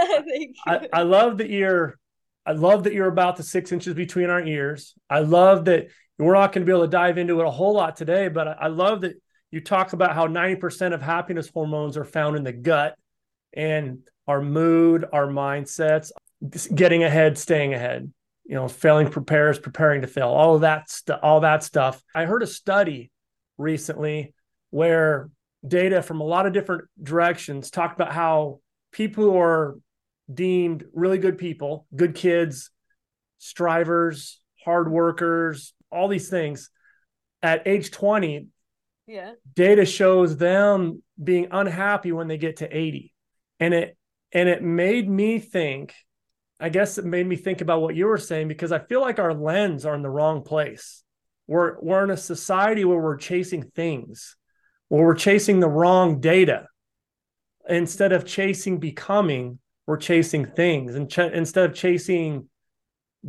I, 0.66 0.88
I 0.90 1.02
love 1.02 1.36
that 1.36 1.50
you're 1.50 1.99
I 2.46 2.52
love 2.52 2.84
that 2.84 2.94
you're 2.94 3.08
about 3.08 3.36
the 3.36 3.42
six 3.42 3.72
inches 3.72 3.94
between 3.94 4.30
our 4.30 4.42
ears. 4.42 4.94
I 5.08 5.20
love 5.20 5.66
that 5.66 5.88
we're 6.18 6.34
not 6.34 6.52
going 6.52 6.66
to 6.66 6.70
be 6.70 6.74
able 6.74 6.84
to 6.84 6.90
dive 6.90 7.18
into 7.18 7.40
it 7.40 7.46
a 7.46 7.50
whole 7.50 7.74
lot 7.74 7.96
today, 7.96 8.28
but 8.28 8.48
I 8.48 8.68
love 8.68 9.02
that 9.02 9.20
you 9.50 9.60
talk 9.60 9.92
about 9.92 10.14
how 10.14 10.26
90% 10.26 10.92
of 10.94 11.02
happiness 11.02 11.50
hormones 11.52 11.96
are 11.96 12.04
found 12.04 12.36
in 12.36 12.44
the 12.44 12.52
gut 12.52 12.94
and 13.52 14.00
our 14.26 14.40
mood, 14.40 15.06
our 15.12 15.26
mindsets, 15.26 16.10
getting 16.74 17.04
ahead, 17.04 17.36
staying 17.36 17.74
ahead, 17.74 18.12
you 18.44 18.54
know, 18.54 18.68
failing 18.68 19.10
prepares, 19.10 19.58
preparing 19.58 20.02
to 20.02 20.06
fail, 20.06 20.28
all 20.28 20.54
of 20.54 20.60
that 20.60 20.90
stuff, 20.90 21.20
all 21.22 21.40
that 21.40 21.64
stuff. 21.64 22.02
I 22.14 22.26
heard 22.26 22.42
a 22.42 22.46
study 22.46 23.10
recently 23.58 24.34
where 24.70 25.30
data 25.66 26.02
from 26.02 26.20
a 26.20 26.24
lot 26.24 26.46
of 26.46 26.52
different 26.52 26.84
directions 27.02 27.70
talked 27.70 28.00
about 28.00 28.12
how 28.12 28.60
people 28.92 29.24
who 29.24 29.38
are 29.38 29.76
deemed 30.32 30.84
really 30.94 31.18
good 31.18 31.38
people, 31.38 31.86
good 31.94 32.14
kids, 32.14 32.70
strivers, 33.38 34.40
hard 34.64 34.90
workers, 34.90 35.72
all 35.90 36.08
these 36.08 36.28
things. 36.28 36.70
At 37.42 37.66
age 37.66 37.90
20, 37.90 38.48
yeah. 39.10 39.32
Data 39.56 39.84
shows 39.84 40.36
them 40.36 41.02
being 41.22 41.48
unhappy 41.50 42.12
when 42.12 42.28
they 42.28 42.38
get 42.38 42.58
to 42.58 42.76
80. 42.76 43.12
And 43.58 43.74
it 43.74 43.96
and 44.32 44.48
it 44.48 44.62
made 44.62 45.10
me 45.10 45.40
think, 45.40 45.92
I 46.60 46.68
guess 46.68 46.96
it 46.96 47.04
made 47.04 47.26
me 47.26 47.34
think 47.34 47.60
about 47.60 47.82
what 47.82 47.96
you 47.96 48.06
were 48.06 48.18
saying 48.18 48.46
because 48.46 48.70
I 48.70 48.78
feel 48.78 49.00
like 49.00 49.18
our 49.18 49.34
lens 49.34 49.84
are 49.84 49.96
in 49.96 50.02
the 50.02 50.10
wrong 50.10 50.42
place. 50.42 51.02
We're 51.48 51.80
we're 51.80 52.04
in 52.04 52.10
a 52.10 52.16
society 52.16 52.84
where 52.84 53.00
we're 53.00 53.16
chasing 53.16 53.64
things, 53.74 54.36
where 54.86 55.04
we're 55.04 55.14
chasing 55.16 55.58
the 55.58 55.68
wrong 55.68 56.20
data 56.20 56.68
instead 57.68 58.12
of 58.12 58.24
chasing 58.24 58.78
becoming 58.78 59.58
we're 59.90 59.96
chasing 59.96 60.46
things 60.46 60.94
and 60.94 61.10
ch- 61.10 61.18
instead 61.18 61.68
of 61.68 61.74
chasing 61.74 62.48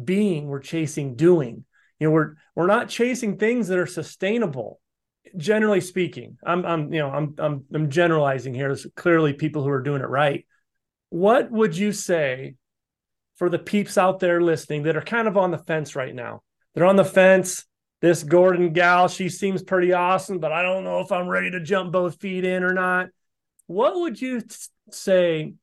being 0.06 0.46
we're 0.46 0.60
chasing 0.60 1.16
doing. 1.16 1.66
You 2.00 2.08
know 2.08 2.12
we're 2.12 2.36
we're 2.56 2.68
not 2.68 2.88
chasing 2.88 3.40
things 3.40 3.68
that 3.68 3.80
are 3.80 3.88
sustainable 3.88 4.80
generally 5.36 5.82
speaking. 5.82 6.38
I'm 6.46 6.64
i'm 6.64 6.94
you 6.94 7.00
know 7.00 7.10
i'm 7.10 7.34
i'm, 7.40 7.66
I'm 7.74 7.90
generalizing 7.90 8.54
here. 8.54 8.68
There's 8.68 8.86
clearly 8.96 9.34
people 9.34 9.64
who 9.64 9.72
are 9.72 9.82
doing 9.82 10.04
it 10.04 10.10
right. 10.10 10.46
What 11.10 11.50
would 11.50 11.76
you 11.76 11.94
say 11.94 12.58
for 13.38 13.50
the 13.50 13.58
peeps 13.58 13.98
out 13.98 14.20
there 14.20 14.40
listening 14.40 14.84
that 14.84 14.96
are 14.96 15.02
kind 15.02 15.28
of 15.28 15.38
on 15.38 15.50
the 15.50 15.58
fence 15.58 15.96
right 15.96 16.14
now? 16.14 16.44
They're 16.76 16.86
on 16.86 16.96
the 16.96 17.04
fence. 17.04 17.66
This 18.02 18.22
gordon 18.22 18.72
gal 18.72 19.08
she 19.08 19.30
seems 19.30 19.64
pretty 19.64 19.94
awesome 19.94 20.38
but 20.38 20.52
i 20.52 20.64
don't 20.64 20.84
know 20.84 21.02
if 21.02 21.12
i'm 21.12 21.28
ready 21.28 21.52
to 21.52 21.60
jump 21.60 21.92
both 21.92 22.22
feet 22.22 22.46
in 22.46 22.64
or 22.64 22.74
not. 22.74 23.10
What 23.66 24.00
would 24.00 24.22
you 24.22 24.44
say 24.92 25.56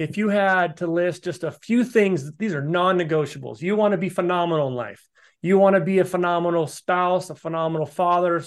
if 0.00 0.16
you 0.16 0.30
had 0.30 0.78
to 0.78 0.86
list 0.86 1.24
just 1.24 1.44
a 1.44 1.52
few 1.52 1.84
things, 1.84 2.32
these 2.38 2.54
are 2.54 2.62
non 2.62 2.96
negotiables. 2.96 3.60
You 3.60 3.76
want 3.76 3.92
to 3.92 3.98
be 3.98 4.08
phenomenal 4.08 4.68
in 4.68 4.74
life. 4.74 5.06
You 5.42 5.58
want 5.58 5.74
to 5.74 5.80
be 5.80 5.98
a 5.98 6.06
phenomenal 6.06 6.66
spouse, 6.66 7.28
a 7.28 7.34
phenomenal 7.34 7.84
father, 7.84 8.42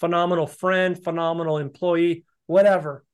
phenomenal 0.00 0.46
friend, 0.46 1.02
phenomenal 1.04 1.58
employee, 1.58 2.24
whatever. 2.46 3.04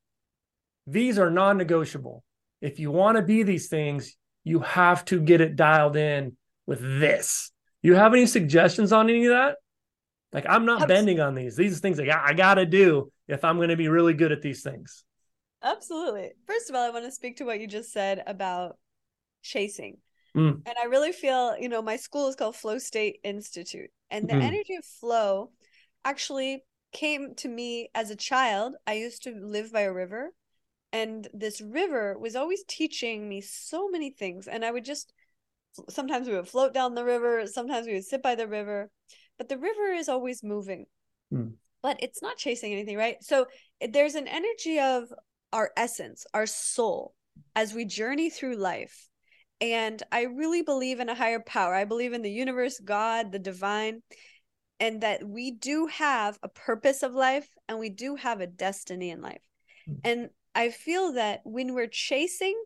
These 0.87 1.19
are 1.19 1.29
non 1.29 1.57
negotiable. 1.57 2.23
If 2.61 2.79
you 2.79 2.91
want 2.91 3.17
to 3.17 3.23
be 3.23 3.43
these 3.43 3.67
things, 3.67 4.15
you 4.45 4.59
have 4.59 5.03
to 5.05 5.19
get 5.19 5.41
it 5.41 5.57
dialed 5.57 5.97
in 5.97 6.37
with 6.65 6.79
this. 6.79 7.51
You 7.81 7.95
have 7.95 8.13
any 8.13 8.25
suggestions 8.25 8.93
on 8.93 9.09
any 9.09 9.25
of 9.25 9.33
that? 9.33 9.57
Like, 10.31 10.45
I'm 10.47 10.65
not 10.65 10.87
bending 10.87 11.19
on 11.19 11.35
these. 11.35 11.57
These 11.57 11.75
are 11.75 11.81
things 11.81 11.99
I 11.99 12.05
got, 12.05 12.23
I 12.23 12.31
got 12.31 12.53
to 12.53 12.65
do 12.65 13.11
if 13.27 13.43
I'm 13.43 13.57
going 13.57 13.67
to 13.67 13.75
be 13.75 13.89
really 13.89 14.13
good 14.13 14.31
at 14.31 14.41
these 14.41 14.63
things. 14.63 15.03
Absolutely. 15.63 16.31
First 16.47 16.69
of 16.69 16.75
all, 16.75 16.85
I 16.85 16.89
want 16.89 17.05
to 17.05 17.11
speak 17.11 17.37
to 17.37 17.45
what 17.45 17.59
you 17.59 17.67
just 17.67 17.91
said 17.91 18.23
about 18.25 18.77
chasing. 19.43 19.97
Mm. 20.35 20.61
And 20.65 20.75
I 20.81 20.85
really 20.85 21.11
feel, 21.11 21.55
you 21.59 21.69
know, 21.69 21.81
my 21.81 21.97
school 21.97 22.27
is 22.27 22.35
called 22.35 22.55
Flow 22.55 22.77
State 22.77 23.19
Institute. 23.23 23.91
And 24.09 24.27
the 24.27 24.33
mm. 24.33 24.41
energy 24.41 24.75
of 24.75 24.85
flow 24.85 25.51
actually 26.03 26.63
came 26.93 27.35
to 27.35 27.47
me 27.47 27.89
as 27.93 28.09
a 28.09 28.15
child. 28.15 28.75
I 28.87 28.93
used 28.93 29.23
to 29.23 29.31
live 29.31 29.71
by 29.71 29.81
a 29.81 29.93
river, 29.93 30.31
and 30.91 31.27
this 31.33 31.61
river 31.61 32.17
was 32.17 32.35
always 32.35 32.63
teaching 32.67 33.27
me 33.27 33.41
so 33.41 33.89
many 33.89 34.09
things. 34.11 34.47
And 34.47 34.65
I 34.65 34.71
would 34.71 34.85
just 34.85 35.13
sometimes 35.89 36.27
we 36.27 36.35
would 36.35 36.47
float 36.47 36.73
down 36.73 36.95
the 36.95 37.05
river, 37.05 37.45
sometimes 37.47 37.87
we 37.87 37.93
would 37.93 38.05
sit 38.05 38.21
by 38.21 38.35
the 38.35 38.47
river, 38.47 38.89
but 39.37 39.47
the 39.47 39.57
river 39.57 39.93
is 39.93 40.09
always 40.09 40.43
moving. 40.43 40.85
Mm. 41.33 41.53
But 41.81 41.97
it's 42.01 42.21
not 42.21 42.37
chasing 42.37 42.73
anything, 42.73 42.97
right? 42.97 43.15
So 43.21 43.47
there's 43.89 44.15
an 44.15 44.27
energy 44.27 44.79
of 44.79 45.05
our 45.53 45.71
essence, 45.75 46.25
our 46.33 46.45
soul, 46.45 47.13
as 47.55 47.73
we 47.73 47.85
journey 47.85 48.29
through 48.29 48.55
life. 48.55 49.09
And 49.59 50.01
I 50.11 50.23
really 50.23 50.63
believe 50.63 50.99
in 50.99 51.09
a 51.09 51.15
higher 51.15 51.39
power. 51.39 51.73
I 51.73 51.85
believe 51.85 52.13
in 52.13 52.21
the 52.21 52.31
universe, 52.31 52.79
God, 52.79 53.31
the 53.31 53.39
divine, 53.39 54.01
and 54.79 55.01
that 55.01 55.23
we 55.23 55.51
do 55.51 55.85
have 55.87 56.39
a 56.41 56.49
purpose 56.49 57.03
of 57.03 57.13
life 57.13 57.47
and 57.69 57.77
we 57.77 57.89
do 57.89 58.15
have 58.15 58.41
a 58.41 58.47
destiny 58.47 59.11
in 59.11 59.21
life. 59.21 59.41
Mm-hmm. 59.87 59.99
And 60.03 60.29
I 60.55 60.69
feel 60.69 61.13
that 61.13 61.41
when 61.43 61.75
we're 61.75 61.87
chasing, 61.87 62.59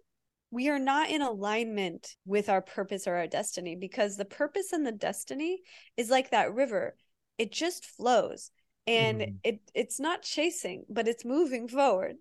we 0.52 0.70
are 0.70 0.80
not 0.80 1.10
in 1.10 1.22
alignment 1.22 2.16
with 2.26 2.48
our 2.48 2.62
purpose 2.62 3.08
or 3.08 3.16
our 3.16 3.28
destiny 3.28 3.76
because 3.76 4.16
the 4.16 4.24
purpose 4.24 4.72
and 4.72 4.88
the 4.88 4.94
destiny 4.94 5.62
is 5.98 6.10
like 6.10 6.32
that 6.32 6.54
river, 6.54 6.96
it 7.38 7.52
just 7.52 7.86
flows 7.86 8.52
and 8.88 9.22
mm. 9.22 9.36
it 9.44 9.60
it's 9.74 10.00
not 10.00 10.22
chasing 10.22 10.86
but 10.90 11.08
it's 11.08 11.26
moving 11.26 11.68
forward 11.68 12.16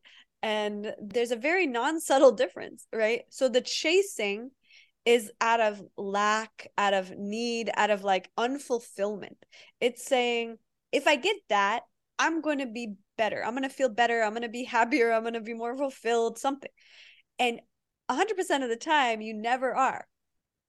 and 0.44 0.94
there's 1.00 1.30
a 1.30 1.36
very 1.36 1.66
non-subtle 1.66 2.32
difference 2.32 2.86
right? 2.92 3.22
So 3.30 3.48
the 3.48 3.60
chasing 3.60 4.50
is 5.04 5.30
out 5.40 5.60
of 5.60 5.82
lack 5.96 6.68
out 6.78 6.94
of 6.94 7.10
need 7.10 7.70
out 7.74 7.90
of 7.90 8.04
like 8.04 8.30
unfulfillment. 8.38 9.36
It's 9.80 10.06
saying 10.06 10.56
if 10.92 11.06
i 11.08 11.16
get 11.16 11.36
that 11.48 11.82
i'm 12.18 12.40
going 12.40 12.58
to 12.58 12.66
be 12.66 12.94
better. 13.16 13.44
I'm 13.44 13.52
going 13.52 13.62
to 13.62 13.68
feel 13.68 13.88
better. 13.88 14.22
I'm 14.22 14.32
going 14.32 14.42
to 14.42 14.48
be 14.48 14.64
happier. 14.76 15.12
I'm 15.12 15.22
going 15.22 15.34
to 15.34 15.40
be 15.40 15.54
more 15.54 15.76
fulfilled 15.76 16.38
something. 16.38 16.70
And 17.38 17.60
100% 18.10 18.62
of 18.62 18.68
the 18.68 18.76
time 18.76 19.20
you 19.20 19.34
never 19.34 19.74
are 19.74 20.06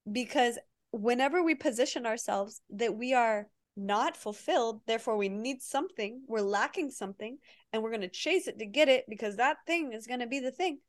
because 0.10 0.58
whenever 0.92 1.44
we 1.44 1.56
position 1.56 2.06
ourselves 2.06 2.62
that 2.70 2.96
we 2.96 3.14
are 3.14 3.48
not 3.78 4.16
fulfilled 4.16 4.82
therefore 4.88 5.18
we 5.18 5.28
need 5.28 5.62
something 5.62 6.22
we're 6.28 6.40
lacking 6.40 6.90
something 6.90 7.38
and 7.74 7.84
we're 7.84 7.90
going 7.90 8.02
to 8.02 8.08
chase 8.08 8.48
it 8.48 8.58
to 8.58 8.66
get 8.66 8.88
it 8.88 9.04
because 9.10 9.36
that 9.36 9.58
thing 9.68 9.92
is 9.92 10.08
going 10.08 10.22
to 10.22 10.28
be 10.28 10.40
the 10.40 10.52
thing 10.52 10.80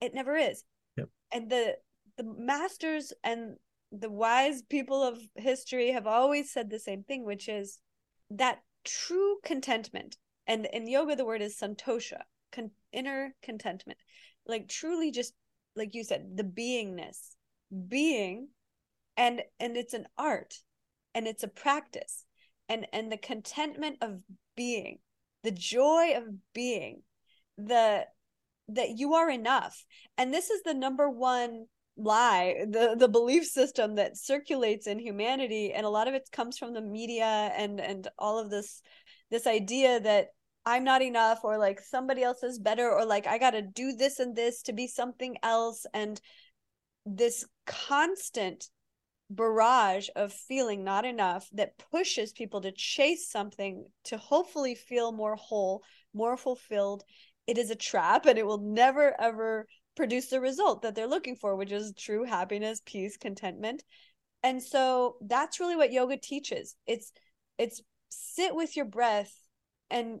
it 0.00 0.12
never 0.12 0.36
is 0.36 0.64
yep. 0.96 1.08
and 1.32 1.48
the 1.48 1.76
the 2.16 2.24
masters 2.24 3.12
and 3.24 3.56
the 3.92 4.10
wise 4.10 4.62
people 4.62 5.02
of 5.02 5.18
history 5.36 5.92
have 5.92 6.06
always 6.06 6.50
said 6.50 6.70
the 6.70 6.78
same 6.78 7.02
thing, 7.04 7.24
which 7.24 7.48
is 7.48 7.78
that 8.30 8.60
true 8.84 9.36
contentment. 9.44 10.16
And 10.46 10.66
in 10.72 10.88
yoga, 10.88 11.14
the 11.14 11.26
word 11.26 11.42
is 11.42 11.58
santosha, 11.58 12.22
con- 12.50 12.70
inner 12.92 13.34
contentment. 13.42 13.98
Like 14.46 14.68
truly 14.68 15.10
just 15.10 15.34
like 15.76 15.94
you 15.94 16.04
said, 16.04 16.36
the 16.36 16.44
beingness, 16.44 17.34
being, 17.88 18.48
and 19.16 19.42
and 19.60 19.76
it's 19.76 19.94
an 19.94 20.06
art 20.18 20.54
and 21.14 21.26
it's 21.26 21.42
a 21.42 21.48
practice. 21.48 22.24
And 22.72 22.86
and 22.92 23.12
the 23.12 23.18
contentment 23.18 23.98
of 24.00 24.20
being, 24.56 24.98
the 25.42 25.50
joy 25.50 26.14
of 26.16 26.24
being, 26.54 27.02
the 27.58 28.06
that 28.68 28.90
you 28.96 29.14
are 29.14 29.30
enough. 29.30 29.84
And 30.16 30.32
this 30.32 30.50
is 30.50 30.62
the 30.62 30.74
number 30.74 31.10
one 31.10 31.66
lie 31.96 32.64
the 32.70 32.96
the 32.98 33.08
belief 33.08 33.44
system 33.44 33.96
that 33.96 34.16
circulates 34.16 34.86
in 34.86 34.98
humanity 34.98 35.74
and 35.74 35.84
a 35.84 35.90
lot 35.90 36.08
of 36.08 36.14
it 36.14 36.26
comes 36.32 36.56
from 36.56 36.72
the 36.72 36.80
media 36.80 37.52
and 37.54 37.80
and 37.80 38.08
all 38.18 38.38
of 38.38 38.48
this 38.48 38.80
this 39.30 39.46
idea 39.46 40.00
that 40.00 40.28
i'm 40.64 40.84
not 40.84 41.02
enough 41.02 41.40
or 41.44 41.58
like 41.58 41.80
somebody 41.80 42.22
else 42.22 42.42
is 42.42 42.58
better 42.58 42.90
or 42.90 43.04
like 43.04 43.26
i 43.26 43.36
got 43.36 43.50
to 43.50 43.60
do 43.60 43.92
this 43.92 44.20
and 44.20 44.34
this 44.34 44.62
to 44.62 44.72
be 44.72 44.86
something 44.86 45.36
else 45.42 45.84
and 45.92 46.18
this 47.04 47.44
constant 47.66 48.68
barrage 49.34 50.08
of 50.16 50.32
feeling 50.32 50.84
not 50.84 51.04
enough 51.04 51.48
that 51.52 51.78
pushes 51.90 52.32
people 52.32 52.60
to 52.60 52.72
chase 52.72 53.30
something 53.30 53.86
to 54.04 54.16
hopefully 54.16 54.74
feel 54.74 55.12
more 55.12 55.36
whole 55.36 55.82
more 56.14 56.36
fulfilled 56.36 57.04
it 57.46 57.58
is 57.58 57.70
a 57.70 57.76
trap 57.76 58.26
and 58.26 58.38
it 58.38 58.46
will 58.46 58.60
never 58.60 59.20
ever 59.20 59.66
produce 59.94 60.28
the 60.28 60.40
result 60.40 60.82
that 60.82 60.94
they're 60.94 61.06
looking 61.06 61.36
for, 61.36 61.56
which 61.56 61.72
is 61.72 61.92
true 61.96 62.24
happiness, 62.24 62.80
peace, 62.84 63.16
contentment. 63.16 63.82
And 64.42 64.62
so 64.62 65.16
that's 65.20 65.60
really 65.60 65.76
what 65.76 65.92
yoga 65.92 66.16
teaches. 66.16 66.76
It's 66.86 67.12
it's 67.58 67.80
sit 68.10 68.54
with 68.54 68.76
your 68.76 68.86
breath 68.86 69.32
and 69.90 70.20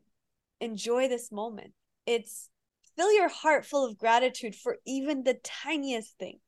enjoy 0.60 1.08
this 1.08 1.32
moment. 1.32 1.72
It's 2.06 2.48
fill 2.96 3.12
your 3.12 3.28
heart 3.28 3.64
full 3.64 3.86
of 3.86 3.98
gratitude 3.98 4.54
for 4.54 4.76
even 4.86 5.24
the 5.24 5.38
tiniest 5.42 6.18
thing. 6.18 6.38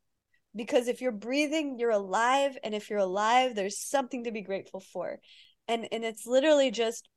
Because 0.57 0.89
if 0.89 1.01
you're 1.01 1.13
breathing, 1.13 1.79
you're 1.79 1.91
alive 1.91 2.57
and 2.63 2.75
if 2.75 2.91
you're 2.91 2.99
alive, 2.99 3.55
there's 3.55 3.79
something 3.79 4.25
to 4.25 4.33
be 4.33 4.43
grateful 4.43 4.81
for. 4.81 5.19
And 5.67 5.89
and 5.93 6.05
it's 6.05 6.27
literally 6.27 6.71
just 6.71 7.09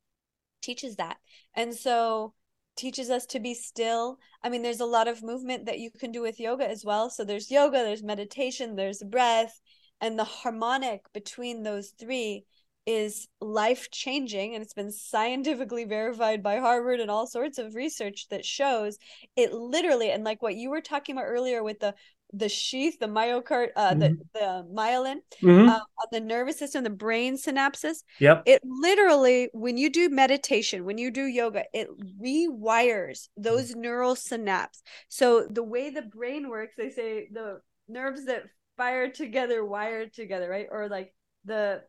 teaches 0.61 0.95
that. 0.95 1.17
And 1.53 1.73
so 1.73 2.33
teaches 2.75 3.09
us 3.09 3.25
to 3.27 3.39
be 3.39 3.53
still. 3.53 4.17
I 4.43 4.49
mean, 4.49 4.61
there's 4.61 4.79
a 4.79 4.85
lot 4.85 5.07
of 5.07 5.23
movement 5.23 5.65
that 5.65 5.79
you 5.79 5.89
can 5.91 6.11
do 6.11 6.21
with 6.21 6.39
yoga 6.39 6.69
as 6.69 6.85
well. 6.85 7.09
So 7.09 7.23
there's 7.23 7.51
yoga, 7.51 7.77
there's 7.77 8.03
meditation, 8.03 8.75
there's 8.75 9.03
breath, 9.03 9.59
and 9.99 10.17
the 10.17 10.23
harmonic 10.23 11.01
between 11.13 11.63
those 11.63 11.89
three 11.99 12.45
is 12.87 13.27
life 13.41 13.91
changing 13.91 14.55
and 14.55 14.63
it's 14.63 14.73
been 14.73 14.91
scientifically 14.91 15.83
verified 15.83 16.41
by 16.41 16.57
Harvard 16.57 17.01
and 17.01 17.11
all 17.11 17.27
sorts 17.27 17.57
of 17.57 17.75
research 17.75 18.27
that 18.29 18.45
shows 18.45 18.97
it 19.35 19.53
literally 19.53 20.09
and 20.09 20.23
like 20.23 20.41
what 20.41 20.55
you 20.55 20.69
were 20.69 20.81
talking 20.81 21.15
about 21.15 21.27
earlier 21.27 21.61
with 21.61 21.79
the 21.79 21.93
the 22.33 22.49
sheath, 22.49 22.99
the 22.99 23.07
myocard, 23.07 23.69
uh, 23.75 23.91
mm-hmm. 23.91 23.99
the 23.99 24.17
the 24.33 24.67
myelin 24.73 25.19
mm-hmm. 25.41 25.69
uh, 25.69 25.79
on 25.79 26.07
the 26.11 26.19
nervous 26.19 26.59
system, 26.59 26.83
the 26.83 26.89
brain 26.89 27.37
synapses. 27.37 28.03
Yep. 28.19 28.43
It 28.45 28.61
literally, 28.65 29.49
when 29.53 29.77
you 29.77 29.89
do 29.89 30.09
meditation, 30.09 30.83
when 30.83 30.97
you 30.97 31.09
do 31.09 31.23
yoga, 31.23 31.63
it 31.73 31.87
rewires 32.21 33.29
those 33.37 33.75
neural 33.75 34.15
synapses. 34.15 34.81
So 35.07 35.47
the 35.49 35.63
way 35.63 35.89
the 35.89 36.01
brain 36.01 36.49
works, 36.49 36.73
they 36.77 36.89
say 36.89 37.29
the 37.31 37.61
nerves 37.87 38.25
that 38.25 38.43
fire 38.75 39.09
together 39.09 39.63
wire 39.63 40.07
together, 40.07 40.49
right? 40.49 40.67
Or 40.69 40.89
like 40.89 41.13
the 41.45 41.83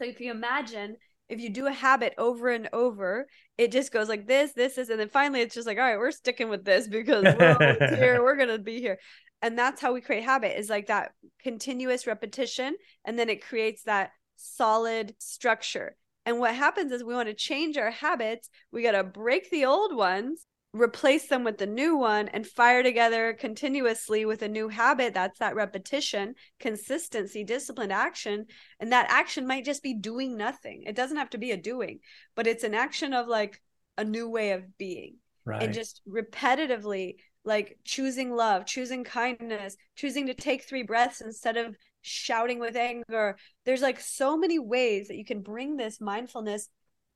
so 0.00 0.08
if 0.08 0.20
you 0.20 0.30
imagine 0.30 0.96
if 1.28 1.40
you 1.40 1.50
do 1.50 1.66
a 1.66 1.72
habit 1.72 2.14
over 2.18 2.48
and 2.48 2.68
over, 2.72 3.28
it 3.56 3.70
just 3.70 3.92
goes 3.92 4.08
like 4.08 4.26
this, 4.26 4.52
this 4.52 4.78
is, 4.78 4.88
and 4.88 4.98
then 4.98 5.08
finally 5.10 5.42
it's 5.42 5.54
just 5.54 5.66
like, 5.66 5.78
all 5.78 5.84
right, 5.84 5.98
we're 5.98 6.10
sticking 6.10 6.48
with 6.48 6.64
this 6.64 6.88
because 6.88 7.22
we're 7.22 7.96
here, 7.96 8.20
we're 8.22 8.36
gonna 8.36 8.58
be 8.58 8.80
here. 8.80 8.98
And 9.42 9.58
that's 9.58 9.80
how 9.80 9.92
we 9.92 10.00
create 10.00 10.24
habit 10.24 10.58
is 10.58 10.68
like 10.68 10.86
that 10.86 11.12
continuous 11.42 12.06
repetition 12.06 12.76
and 13.04 13.18
then 13.18 13.28
it 13.28 13.46
creates 13.46 13.84
that 13.84 14.10
solid 14.36 15.14
structure. 15.18 15.96
And 16.26 16.38
what 16.38 16.54
happens 16.54 16.92
is 16.92 17.04
we 17.04 17.14
want 17.14 17.28
to 17.28 17.34
change 17.34 17.76
our 17.76 17.90
habits 17.90 18.48
we 18.72 18.82
got 18.82 18.92
to 18.92 19.04
break 19.04 19.50
the 19.50 19.64
old 19.66 19.94
ones 19.94 20.46
replace 20.72 21.26
them 21.26 21.42
with 21.42 21.58
the 21.58 21.66
new 21.66 21.96
one 21.96 22.28
and 22.28 22.46
fire 22.46 22.82
together 22.82 23.36
continuously 23.38 24.24
with 24.24 24.42
a 24.42 24.48
new 24.48 24.68
habit 24.68 25.12
that's 25.12 25.40
that 25.40 25.56
repetition 25.56 26.32
consistency 26.60 27.42
disciplined 27.42 27.92
action 27.92 28.46
and 28.78 28.92
that 28.92 29.10
action 29.10 29.48
might 29.48 29.64
just 29.64 29.82
be 29.82 29.94
doing 29.94 30.36
nothing 30.36 30.84
it 30.86 30.94
doesn't 30.94 31.16
have 31.16 31.30
to 31.30 31.38
be 31.38 31.50
a 31.50 31.56
doing 31.56 31.98
but 32.36 32.46
it's 32.46 32.62
an 32.62 32.74
action 32.74 33.12
of 33.12 33.26
like 33.26 33.60
a 33.98 34.04
new 34.04 34.30
way 34.30 34.52
of 34.52 34.62
being 34.78 35.16
right. 35.44 35.64
and 35.64 35.74
just 35.74 36.02
repetitively 36.08 37.16
like 37.44 37.78
choosing 37.84 38.34
love, 38.34 38.66
choosing 38.66 39.04
kindness, 39.04 39.76
choosing 39.96 40.26
to 40.26 40.34
take 40.34 40.62
three 40.62 40.82
breaths 40.82 41.20
instead 41.20 41.56
of 41.56 41.74
shouting 42.02 42.58
with 42.58 42.76
anger. 42.76 43.36
There's 43.64 43.82
like 43.82 44.00
so 44.00 44.36
many 44.36 44.58
ways 44.58 45.08
that 45.08 45.16
you 45.16 45.24
can 45.24 45.42
bring 45.42 45.76
this 45.76 46.00
mindfulness 46.00 46.68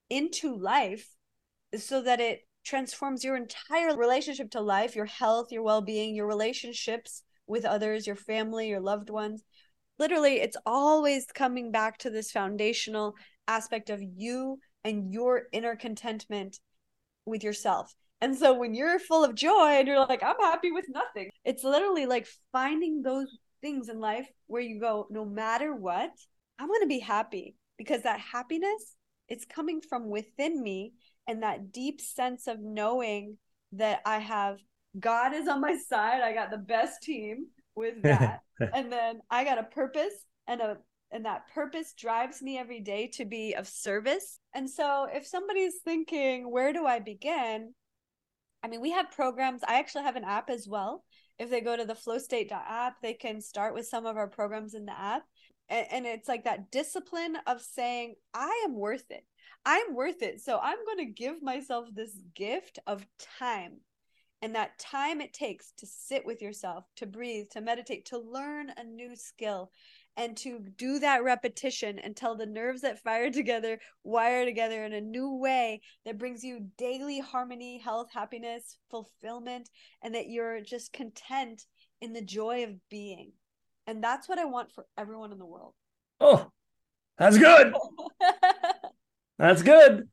into 0.08 0.56
life 0.56 1.08
so 1.76 2.02
that 2.02 2.20
it 2.20 2.40
transforms 2.64 3.22
your 3.22 3.36
entire 3.36 3.96
relationship 3.96 4.50
to 4.50 4.60
life, 4.60 4.96
your 4.96 5.06
health, 5.06 5.52
your 5.52 5.62
well 5.62 5.82
being, 5.82 6.14
your 6.14 6.26
relationships 6.26 7.22
with 7.46 7.64
others, 7.64 8.06
your 8.06 8.16
family, 8.16 8.68
your 8.68 8.80
loved 8.80 9.10
ones. 9.10 9.42
Literally, 9.98 10.40
it's 10.40 10.56
always 10.66 11.26
coming 11.26 11.70
back 11.70 11.98
to 11.98 12.10
this 12.10 12.32
foundational 12.32 13.14
aspect 13.46 13.90
of 13.90 14.02
you 14.02 14.58
and 14.82 15.12
your 15.12 15.44
inner 15.52 15.76
contentment 15.76 16.58
with 17.26 17.44
yourself. 17.44 17.94
And 18.20 18.36
so 18.36 18.54
when 18.54 18.74
you're 18.74 18.98
full 18.98 19.24
of 19.24 19.34
joy 19.34 19.72
and 19.78 19.86
you're 19.86 20.06
like, 20.06 20.22
I'm 20.22 20.38
happy 20.40 20.72
with 20.72 20.86
nothing, 20.88 21.30
it's 21.44 21.64
literally 21.64 22.06
like 22.06 22.26
finding 22.52 23.02
those 23.02 23.28
things 23.60 23.88
in 23.88 24.00
life 24.00 24.28
where 24.46 24.62
you 24.62 24.80
go, 24.80 25.06
no 25.10 25.24
matter 25.24 25.74
what, 25.74 26.10
I'm 26.58 26.68
going 26.68 26.82
to 26.82 26.86
be 26.86 27.00
happy 27.00 27.56
because 27.76 28.02
that 28.02 28.20
happiness 28.20 28.96
is 29.28 29.44
coming 29.44 29.80
from 29.80 30.08
within 30.08 30.62
me 30.62 30.92
and 31.26 31.42
that 31.42 31.72
deep 31.72 32.00
sense 32.00 32.46
of 32.46 32.60
knowing 32.60 33.38
that 33.72 34.00
I 34.04 34.18
have 34.18 34.58
God 34.98 35.34
is 35.34 35.48
on 35.48 35.60
my 35.60 35.76
side. 35.76 36.22
I 36.22 36.32
got 36.32 36.50
the 36.50 36.58
best 36.58 37.02
team 37.02 37.46
with 37.74 37.94
that. 38.02 38.40
and 38.60 38.92
then 38.92 39.20
I 39.30 39.44
got 39.44 39.58
a 39.58 39.64
purpose 39.64 40.14
and 40.46 40.60
a 40.60 40.78
and 41.10 41.26
that 41.26 41.46
purpose 41.54 41.94
drives 41.96 42.42
me 42.42 42.58
every 42.58 42.80
day 42.80 43.06
to 43.14 43.24
be 43.24 43.54
of 43.54 43.68
service. 43.68 44.40
And 44.52 44.68
so 44.68 45.06
if 45.12 45.24
somebody's 45.24 45.76
thinking, 45.84 46.50
where 46.50 46.72
do 46.72 46.86
I 46.86 46.98
begin? 46.98 47.72
I 48.64 48.68
mean, 48.68 48.80
we 48.80 48.90
have 48.90 49.12
programs. 49.12 49.62
I 49.62 49.78
actually 49.78 50.04
have 50.04 50.16
an 50.16 50.24
app 50.24 50.50
as 50.50 50.66
well. 50.66 51.04
If 51.38 51.50
they 51.50 51.60
go 51.60 51.76
to 51.76 51.84
the 51.84 51.94
flowstate.app, 51.94 52.94
they 53.00 53.12
can 53.12 53.40
start 53.40 53.74
with 53.74 53.86
some 53.86 54.06
of 54.06 54.16
our 54.16 54.26
programs 54.26 54.74
in 54.74 54.86
the 54.86 54.98
app. 54.98 55.22
And, 55.68 55.86
and 55.92 56.06
it's 56.06 56.26
like 56.26 56.44
that 56.44 56.72
discipline 56.72 57.36
of 57.46 57.60
saying, 57.60 58.14
I 58.32 58.64
am 58.66 58.74
worth 58.74 59.04
it. 59.10 59.24
I'm 59.64 59.94
worth 59.94 60.22
it. 60.22 60.40
So 60.40 60.58
I'm 60.62 60.84
going 60.84 61.06
to 61.06 61.12
give 61.12 61.42
myself 61.42 61.88
this 61.92 62.18
gift 62.34 62.78
of 62.86 63.06
time. 63.38 63.80
And 64.42 64.54
that 64.54 64.78
time 64.78 65.20
it 65.22 65.32
takes 65.32 65.72
to 65.78 65.86
sit 65.86 66.26
with 66.26 66.42
yourself, 66.42 66.84
to 66.96 67.06
breathe, 67.06 67.46
to 67.52 67.62
meditate, 67.62 68.06
to 68.06 68.18
learn 68.18 68.70
a 68.76 68.84
new 68.84 69.16
skill, 69.16 69.70
and 70.16 70.36
to 70.36 70.60
do 70.76 70.98
that 70.98 71.24
repetition 71.24 71.98
until 71.98 72.36
the 72.36 72.46
nerves 72.46 72.82
that 72.82 73.02
fire 73.02 73.30
together 73.32 73.78
wire 74.02 74.44
together 74.44 74.84
in 74.84 74.92
a 74.92 75.00
new 75.00 75.36
way 75.36 75.80
that 76.04 76.18
brings 76.18 76.44
you 76.44 76.68
daily 76.76 77.20
harmony, 77.20 77.78
health, 77.78 78.08
happiness, 78.12 78.76
fulfillment, 78.90 79.70
and 80.02 80.14
that 80.14 80.28
you're 80.28 80.60
just 80.60 80.92
content 80.92 81.64
in 82.00 82.12
the 82.12 82.22
joy 82.22 82.64
of 82.64 82.88
being. 82.90 83.32
And 83.86 84.02
that's 84.02 84.28
what 84.28 84.38
I 84.38 84.44
want 84.44 84.72
for 84.72 84.86
everyone 84.96 85.32
in 85.32 85.38
the 85.38 85.46
world. 85.46 85.74
Oh, 86.20 86.50
that's 87.18 87.38
good. 87.38 87.72
that's 89.38 89.62
good. 89.62 90.08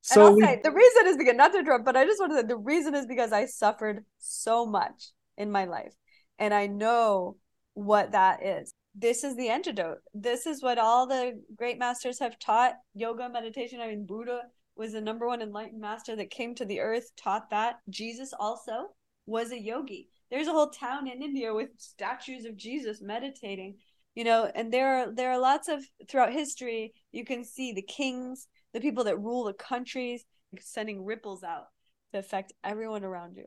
So 0.00 0.32
we... 0.32 0.42
say, 0.42 0.60
the 0.62 0.70
reason 0.70 1.06
is 1.06 1.16
because 1.16 1.36
not 1.36 1.52
to 1.52 1.58
interrupt, 1.58 1.84
but 1.84 1.96
I 1.96 2.04
just 2.04 2.20
want 2.20 2.32
to 2.32 2.40
say 2.40 2.46
the 2.46 2.56
reason 2.56 2.94
is 2.94 3.06
because 3.06 3.32
I 3.32 3.46
suffered 3.46 4.04
so 4.18 4.66
much 4.66 5.10
in 5.36 5.50
my 5.50 5.64
life. 5.64 5.94
And 6.38 6.52
I 6.52 6.66
know 6.66 7.36
what 7.74 8.12
that 8.12 8.44
is 8.44 8.74
this 8.94 9.24
is 9.24 9.36
the 9.36 9.48
antidote. 9.48 9.98
This 10.12 10.46
is 10.46 10.62
what 10.62 10.78
all 10.78 11.06
the 11.06 11.42
great 11.56 11.78
masters 11.78 12.20
have 12.20 12.38
taught 12.38 12.74
yoga, 12.94 13.28
meditation. 13.28 13.80
I 13.80 13.88
mean, 13.88 14.06
Buddha 14.06 14.42
was 14.76 14.92
the 14.92 15.00
number 15.00 15.26
one 15.26 15.42
enlightened 15.42 15.80
master 15.80 16.14
that 16.16 16.30
came 16.30 16.54
to 16.54 16.64
the 16.64 16.80
earth, 16.80 17.10
taught 17.16 17.50
that. 17.50 17.78
Jesus 17.90 18.32
also 18.38 18.90
was 19.26 19.50
a 19.50 19.60
yogi. 19.60 20.08
There's 20.30 20.46
a 20.46 20.52
whole 20.52 20.70
town 20.70 21.08
in 21.08 21.22
India 21.22 21.52
with 21.52 21.70
statues 21.78 22.44
of 22.44 22.56
Jesus 22.56 23.00
meditating, 23.02 23.76
you 24.14 24.24
know, 24.24 24.50
and 24.54 24.72
there 24.72 24.96
are 24.96 25.14
there 25.14 25.30
are 25.30 25.38
lots 25.40 25.68
of 25.68 25.84
throughout 26.08 26.32
history 26.32 26.92
you 27.12 27.24
can 27.24 27.44
see 27.44 27.72
the 27.72 27.82
kings, 27.82 28.46
the 28.74 28.80
people 28.80 29.04
that 29.04 29.18
rule 29.18 29.44
the 29.44 29.54
countries 29.54 30.26
sending 30.60 31.04
ripples 31.04 31.42
out 31.42 31.68
to 32.12 32.18
affect 32.18 32.52
everyone 32.62 33.04
around 33.04 33.36
you. 33.36 33.46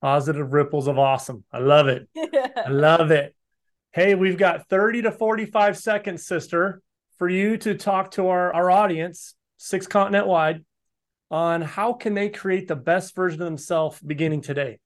Positive 0.00 0.52
ripples 0.52 0.86
of 0.86 0.98
awesome. 0.98 1.44
I 1.52 1.58
love 1.58 1.88
it. 1.88 2.08
I 2.16 2.70
love 2.70 3.10
it. 3.10 3.34
Hey, 3.92 4.14
we've 4.14 4.38
got 4.38 4.68
30 4.68 5.02
to 5.02 5.12
45 5.12 5.76
seconds, 5.76 6.26
sister, 6.26 6.80
for 7.18 7.28
you 7.28 7.56
to 7.58 7.74
talk 7.74 8.12
to 8.12 8.28
our, 8.28 8.54
our 8.54 8.70
audience, 8.70 9.34
six 9.56 9.88
continent 9.88 10.28
wide, 10.28 10.64
on 11.30 11.60
how 11.60 11.92
can 11.92 12.14
they 12.14 12.28
create 12.28 12.68
the 12.68 12.76
best 12.76 13.14
version 13.16 13.42
of 13.42 13.46
themselves 13.46 14.00
beginning 14.00 14.40
today. 14.40 14.78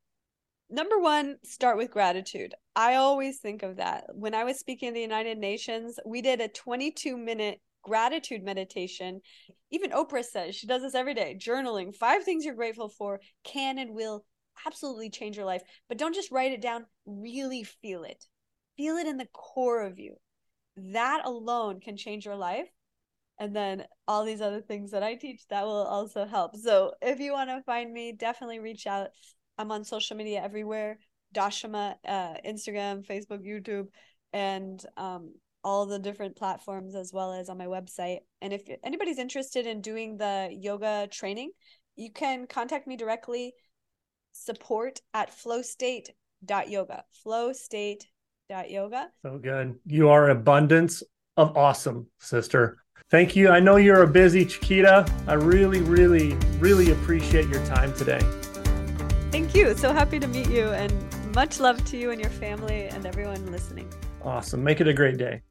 Number 0.70 0.98
one, 0.98 1.36
start 1.44 1.76
with 1.76 1.90
gratitude. 1.90 2.54
I 2.74 2.94
always 2.94 3.38
think 3.38 3.62
of 3.62 3.76
that. 3.76 4.04
When 4.14 4.34
I 4.34 4.44
was 4.44 4.58
speaking 4.58 4.88
in 4.88 4.94
the 4.94 5.02
United 5.02 5.36
Nations, 5.36 5.98
we 6.06 6.22
did 6.22 6.40
a 6.40 6.48
22 6.48 7.18
minute 7.18 7.60
gratitude 7.82 8.42
meditation. 8.42 9.20
Even 9.70 9.90
Oprah 9.90 10.24
says 10.24 10.54
she 10.54 10.66
does 10.66 10.82
this 10.82 10.94
every 10.94 11.14
day. 11.14 11.36
Journaling, 11.38 11.94
five 11.94 12.24
things 12.24 12.44
you're 12.44 12.54
grateful 12.54 12.88
for 12.88 13.20
can 13.44 13.78
and 13.78 13.94
will 13.94 14.24
absolutely 14.66 15.10
change 15.10 15.36
your 15.36 15.46
life. 15.46 15.62
But 15.88 15.98
don't 15.98 16.14
just 16.14 16.30
write 16.30 16.52
it 16.52 16.62
down, 16.62 16.86
really 17.06 17.64
feel 17.64 18.04
it. 18.04 18.24
Feel 18.76 18.96
it 18.96 19.06
in 19.06 19.16
the 19.16 19.28
core 19.32 19.82
of 19.82 19.98
you. 19.98 20.16
That 20.76 21.22
alone 21.24 21.80
can 21.80 21.96
change 21.96 22.24
your 22.24 22.36
life. 22.36 22.68
And 23.38 23.56
then 23.56 23.84
all 24.06 24.24
these 24.24 24.40
other 24.40 24.60
things 24.60 24.92
that 24.92 25.02
I 25.02 25.14
teach 25.14 25.42
that 25.48 25.64
will 25.64 25.84
also 25.84 26.26
help. 26.26 26.56
So 26.56 26.92
if 27.02 27.18
you 27.18 27.32
want 27.32 27.50
to 27.50 27.62
find 27.64 27.92
me, 27.92 28.12
definitely 28.12 28.60
reach 28.60 28.86
out. 28.86 29.08
I'm 29.58 29.72
on 29.72 29.84
social 29.84 30.16
media 30.16 30.42
everywhere. 30.42 30.98
Dashama, 31.34 31.94
uh, 32.06 32.34
Instagram, 32.46 33.06
Facebook, 33.06 33.44
YouTube, 33.44 33.86
and 34.32 34.84
um, 34.96 35.34
all 35.64 35.86
the 35.86 35.98
different 35.98 36.36
platforms 36.36 36.94
as 36.94 37.12
well 37.12 37.32
as 37.32 37.48
on 37.48 37.58
my 37.58 37.66
website. 37.66 38.18
And 38.40 38.52
if 38.52 38.62
anybody's 38.82 39.18
interested 39.18 39.66
in 39.66 39.80
doing 39.80 40.16
the 40.16 40.48
yoga 40.50 41.08
training, 41.10 41.52
you 41.96 42.10
can 42.10 42.46
contact 42.46 42.86
me 42.86 42.96
directly 42.96 43.54
support 44.32 45.00
at 45.14 45.30
flowstate.yoga. 45.30 47.04
Flowstate.yoga. 47.24 49.08
So 49.22 49.38
good. 49.38 49.78
You 49.86 50.08
are 50.08 50.30
abundance 50.30 51.02
of 51.36 51.56
awesome, 51.56 52.06
sister. 52.18 52.78
Thank 53.10 53.36
you. 53.36 53.50
I 53.50 53.60
know 53.60 53.76
you're 53.76 54.02
a 54.02 54.08
busy 54.08 54.44
Chiquita. 54.44 55.06
I 55.26 55.34
really, 55.34 55.82
really, 55.82 56.34
really 56.58 56.92
appreciate 56.92 57.48
your 57.48 57.64
time 57.66 57.92
today. 57.94 58.20
Thank 59.30 59.54
you. 59.54 59.74
So 59.76 59.92
happy 59.92 60.18
to 60.18 60.26
meet 60.26 60.48
you 60.48 60.68
and 60.68 60.92
much 61.34 61.60
love 61.60 61.84
to 61.86 61.96
you 61.96 62.10
and 62.10 62.20
your 62.20 62.30
family 62.30 62.88
and 62.88 63.06
everyone 63.06 63.50
listening. 63.52 63.92
Awesome. 64.22 64.64
Make 64.64 64.80
it 64.80 64.88
a 64.88 64.94
great 64.94 65.18
day. 65.18 65.42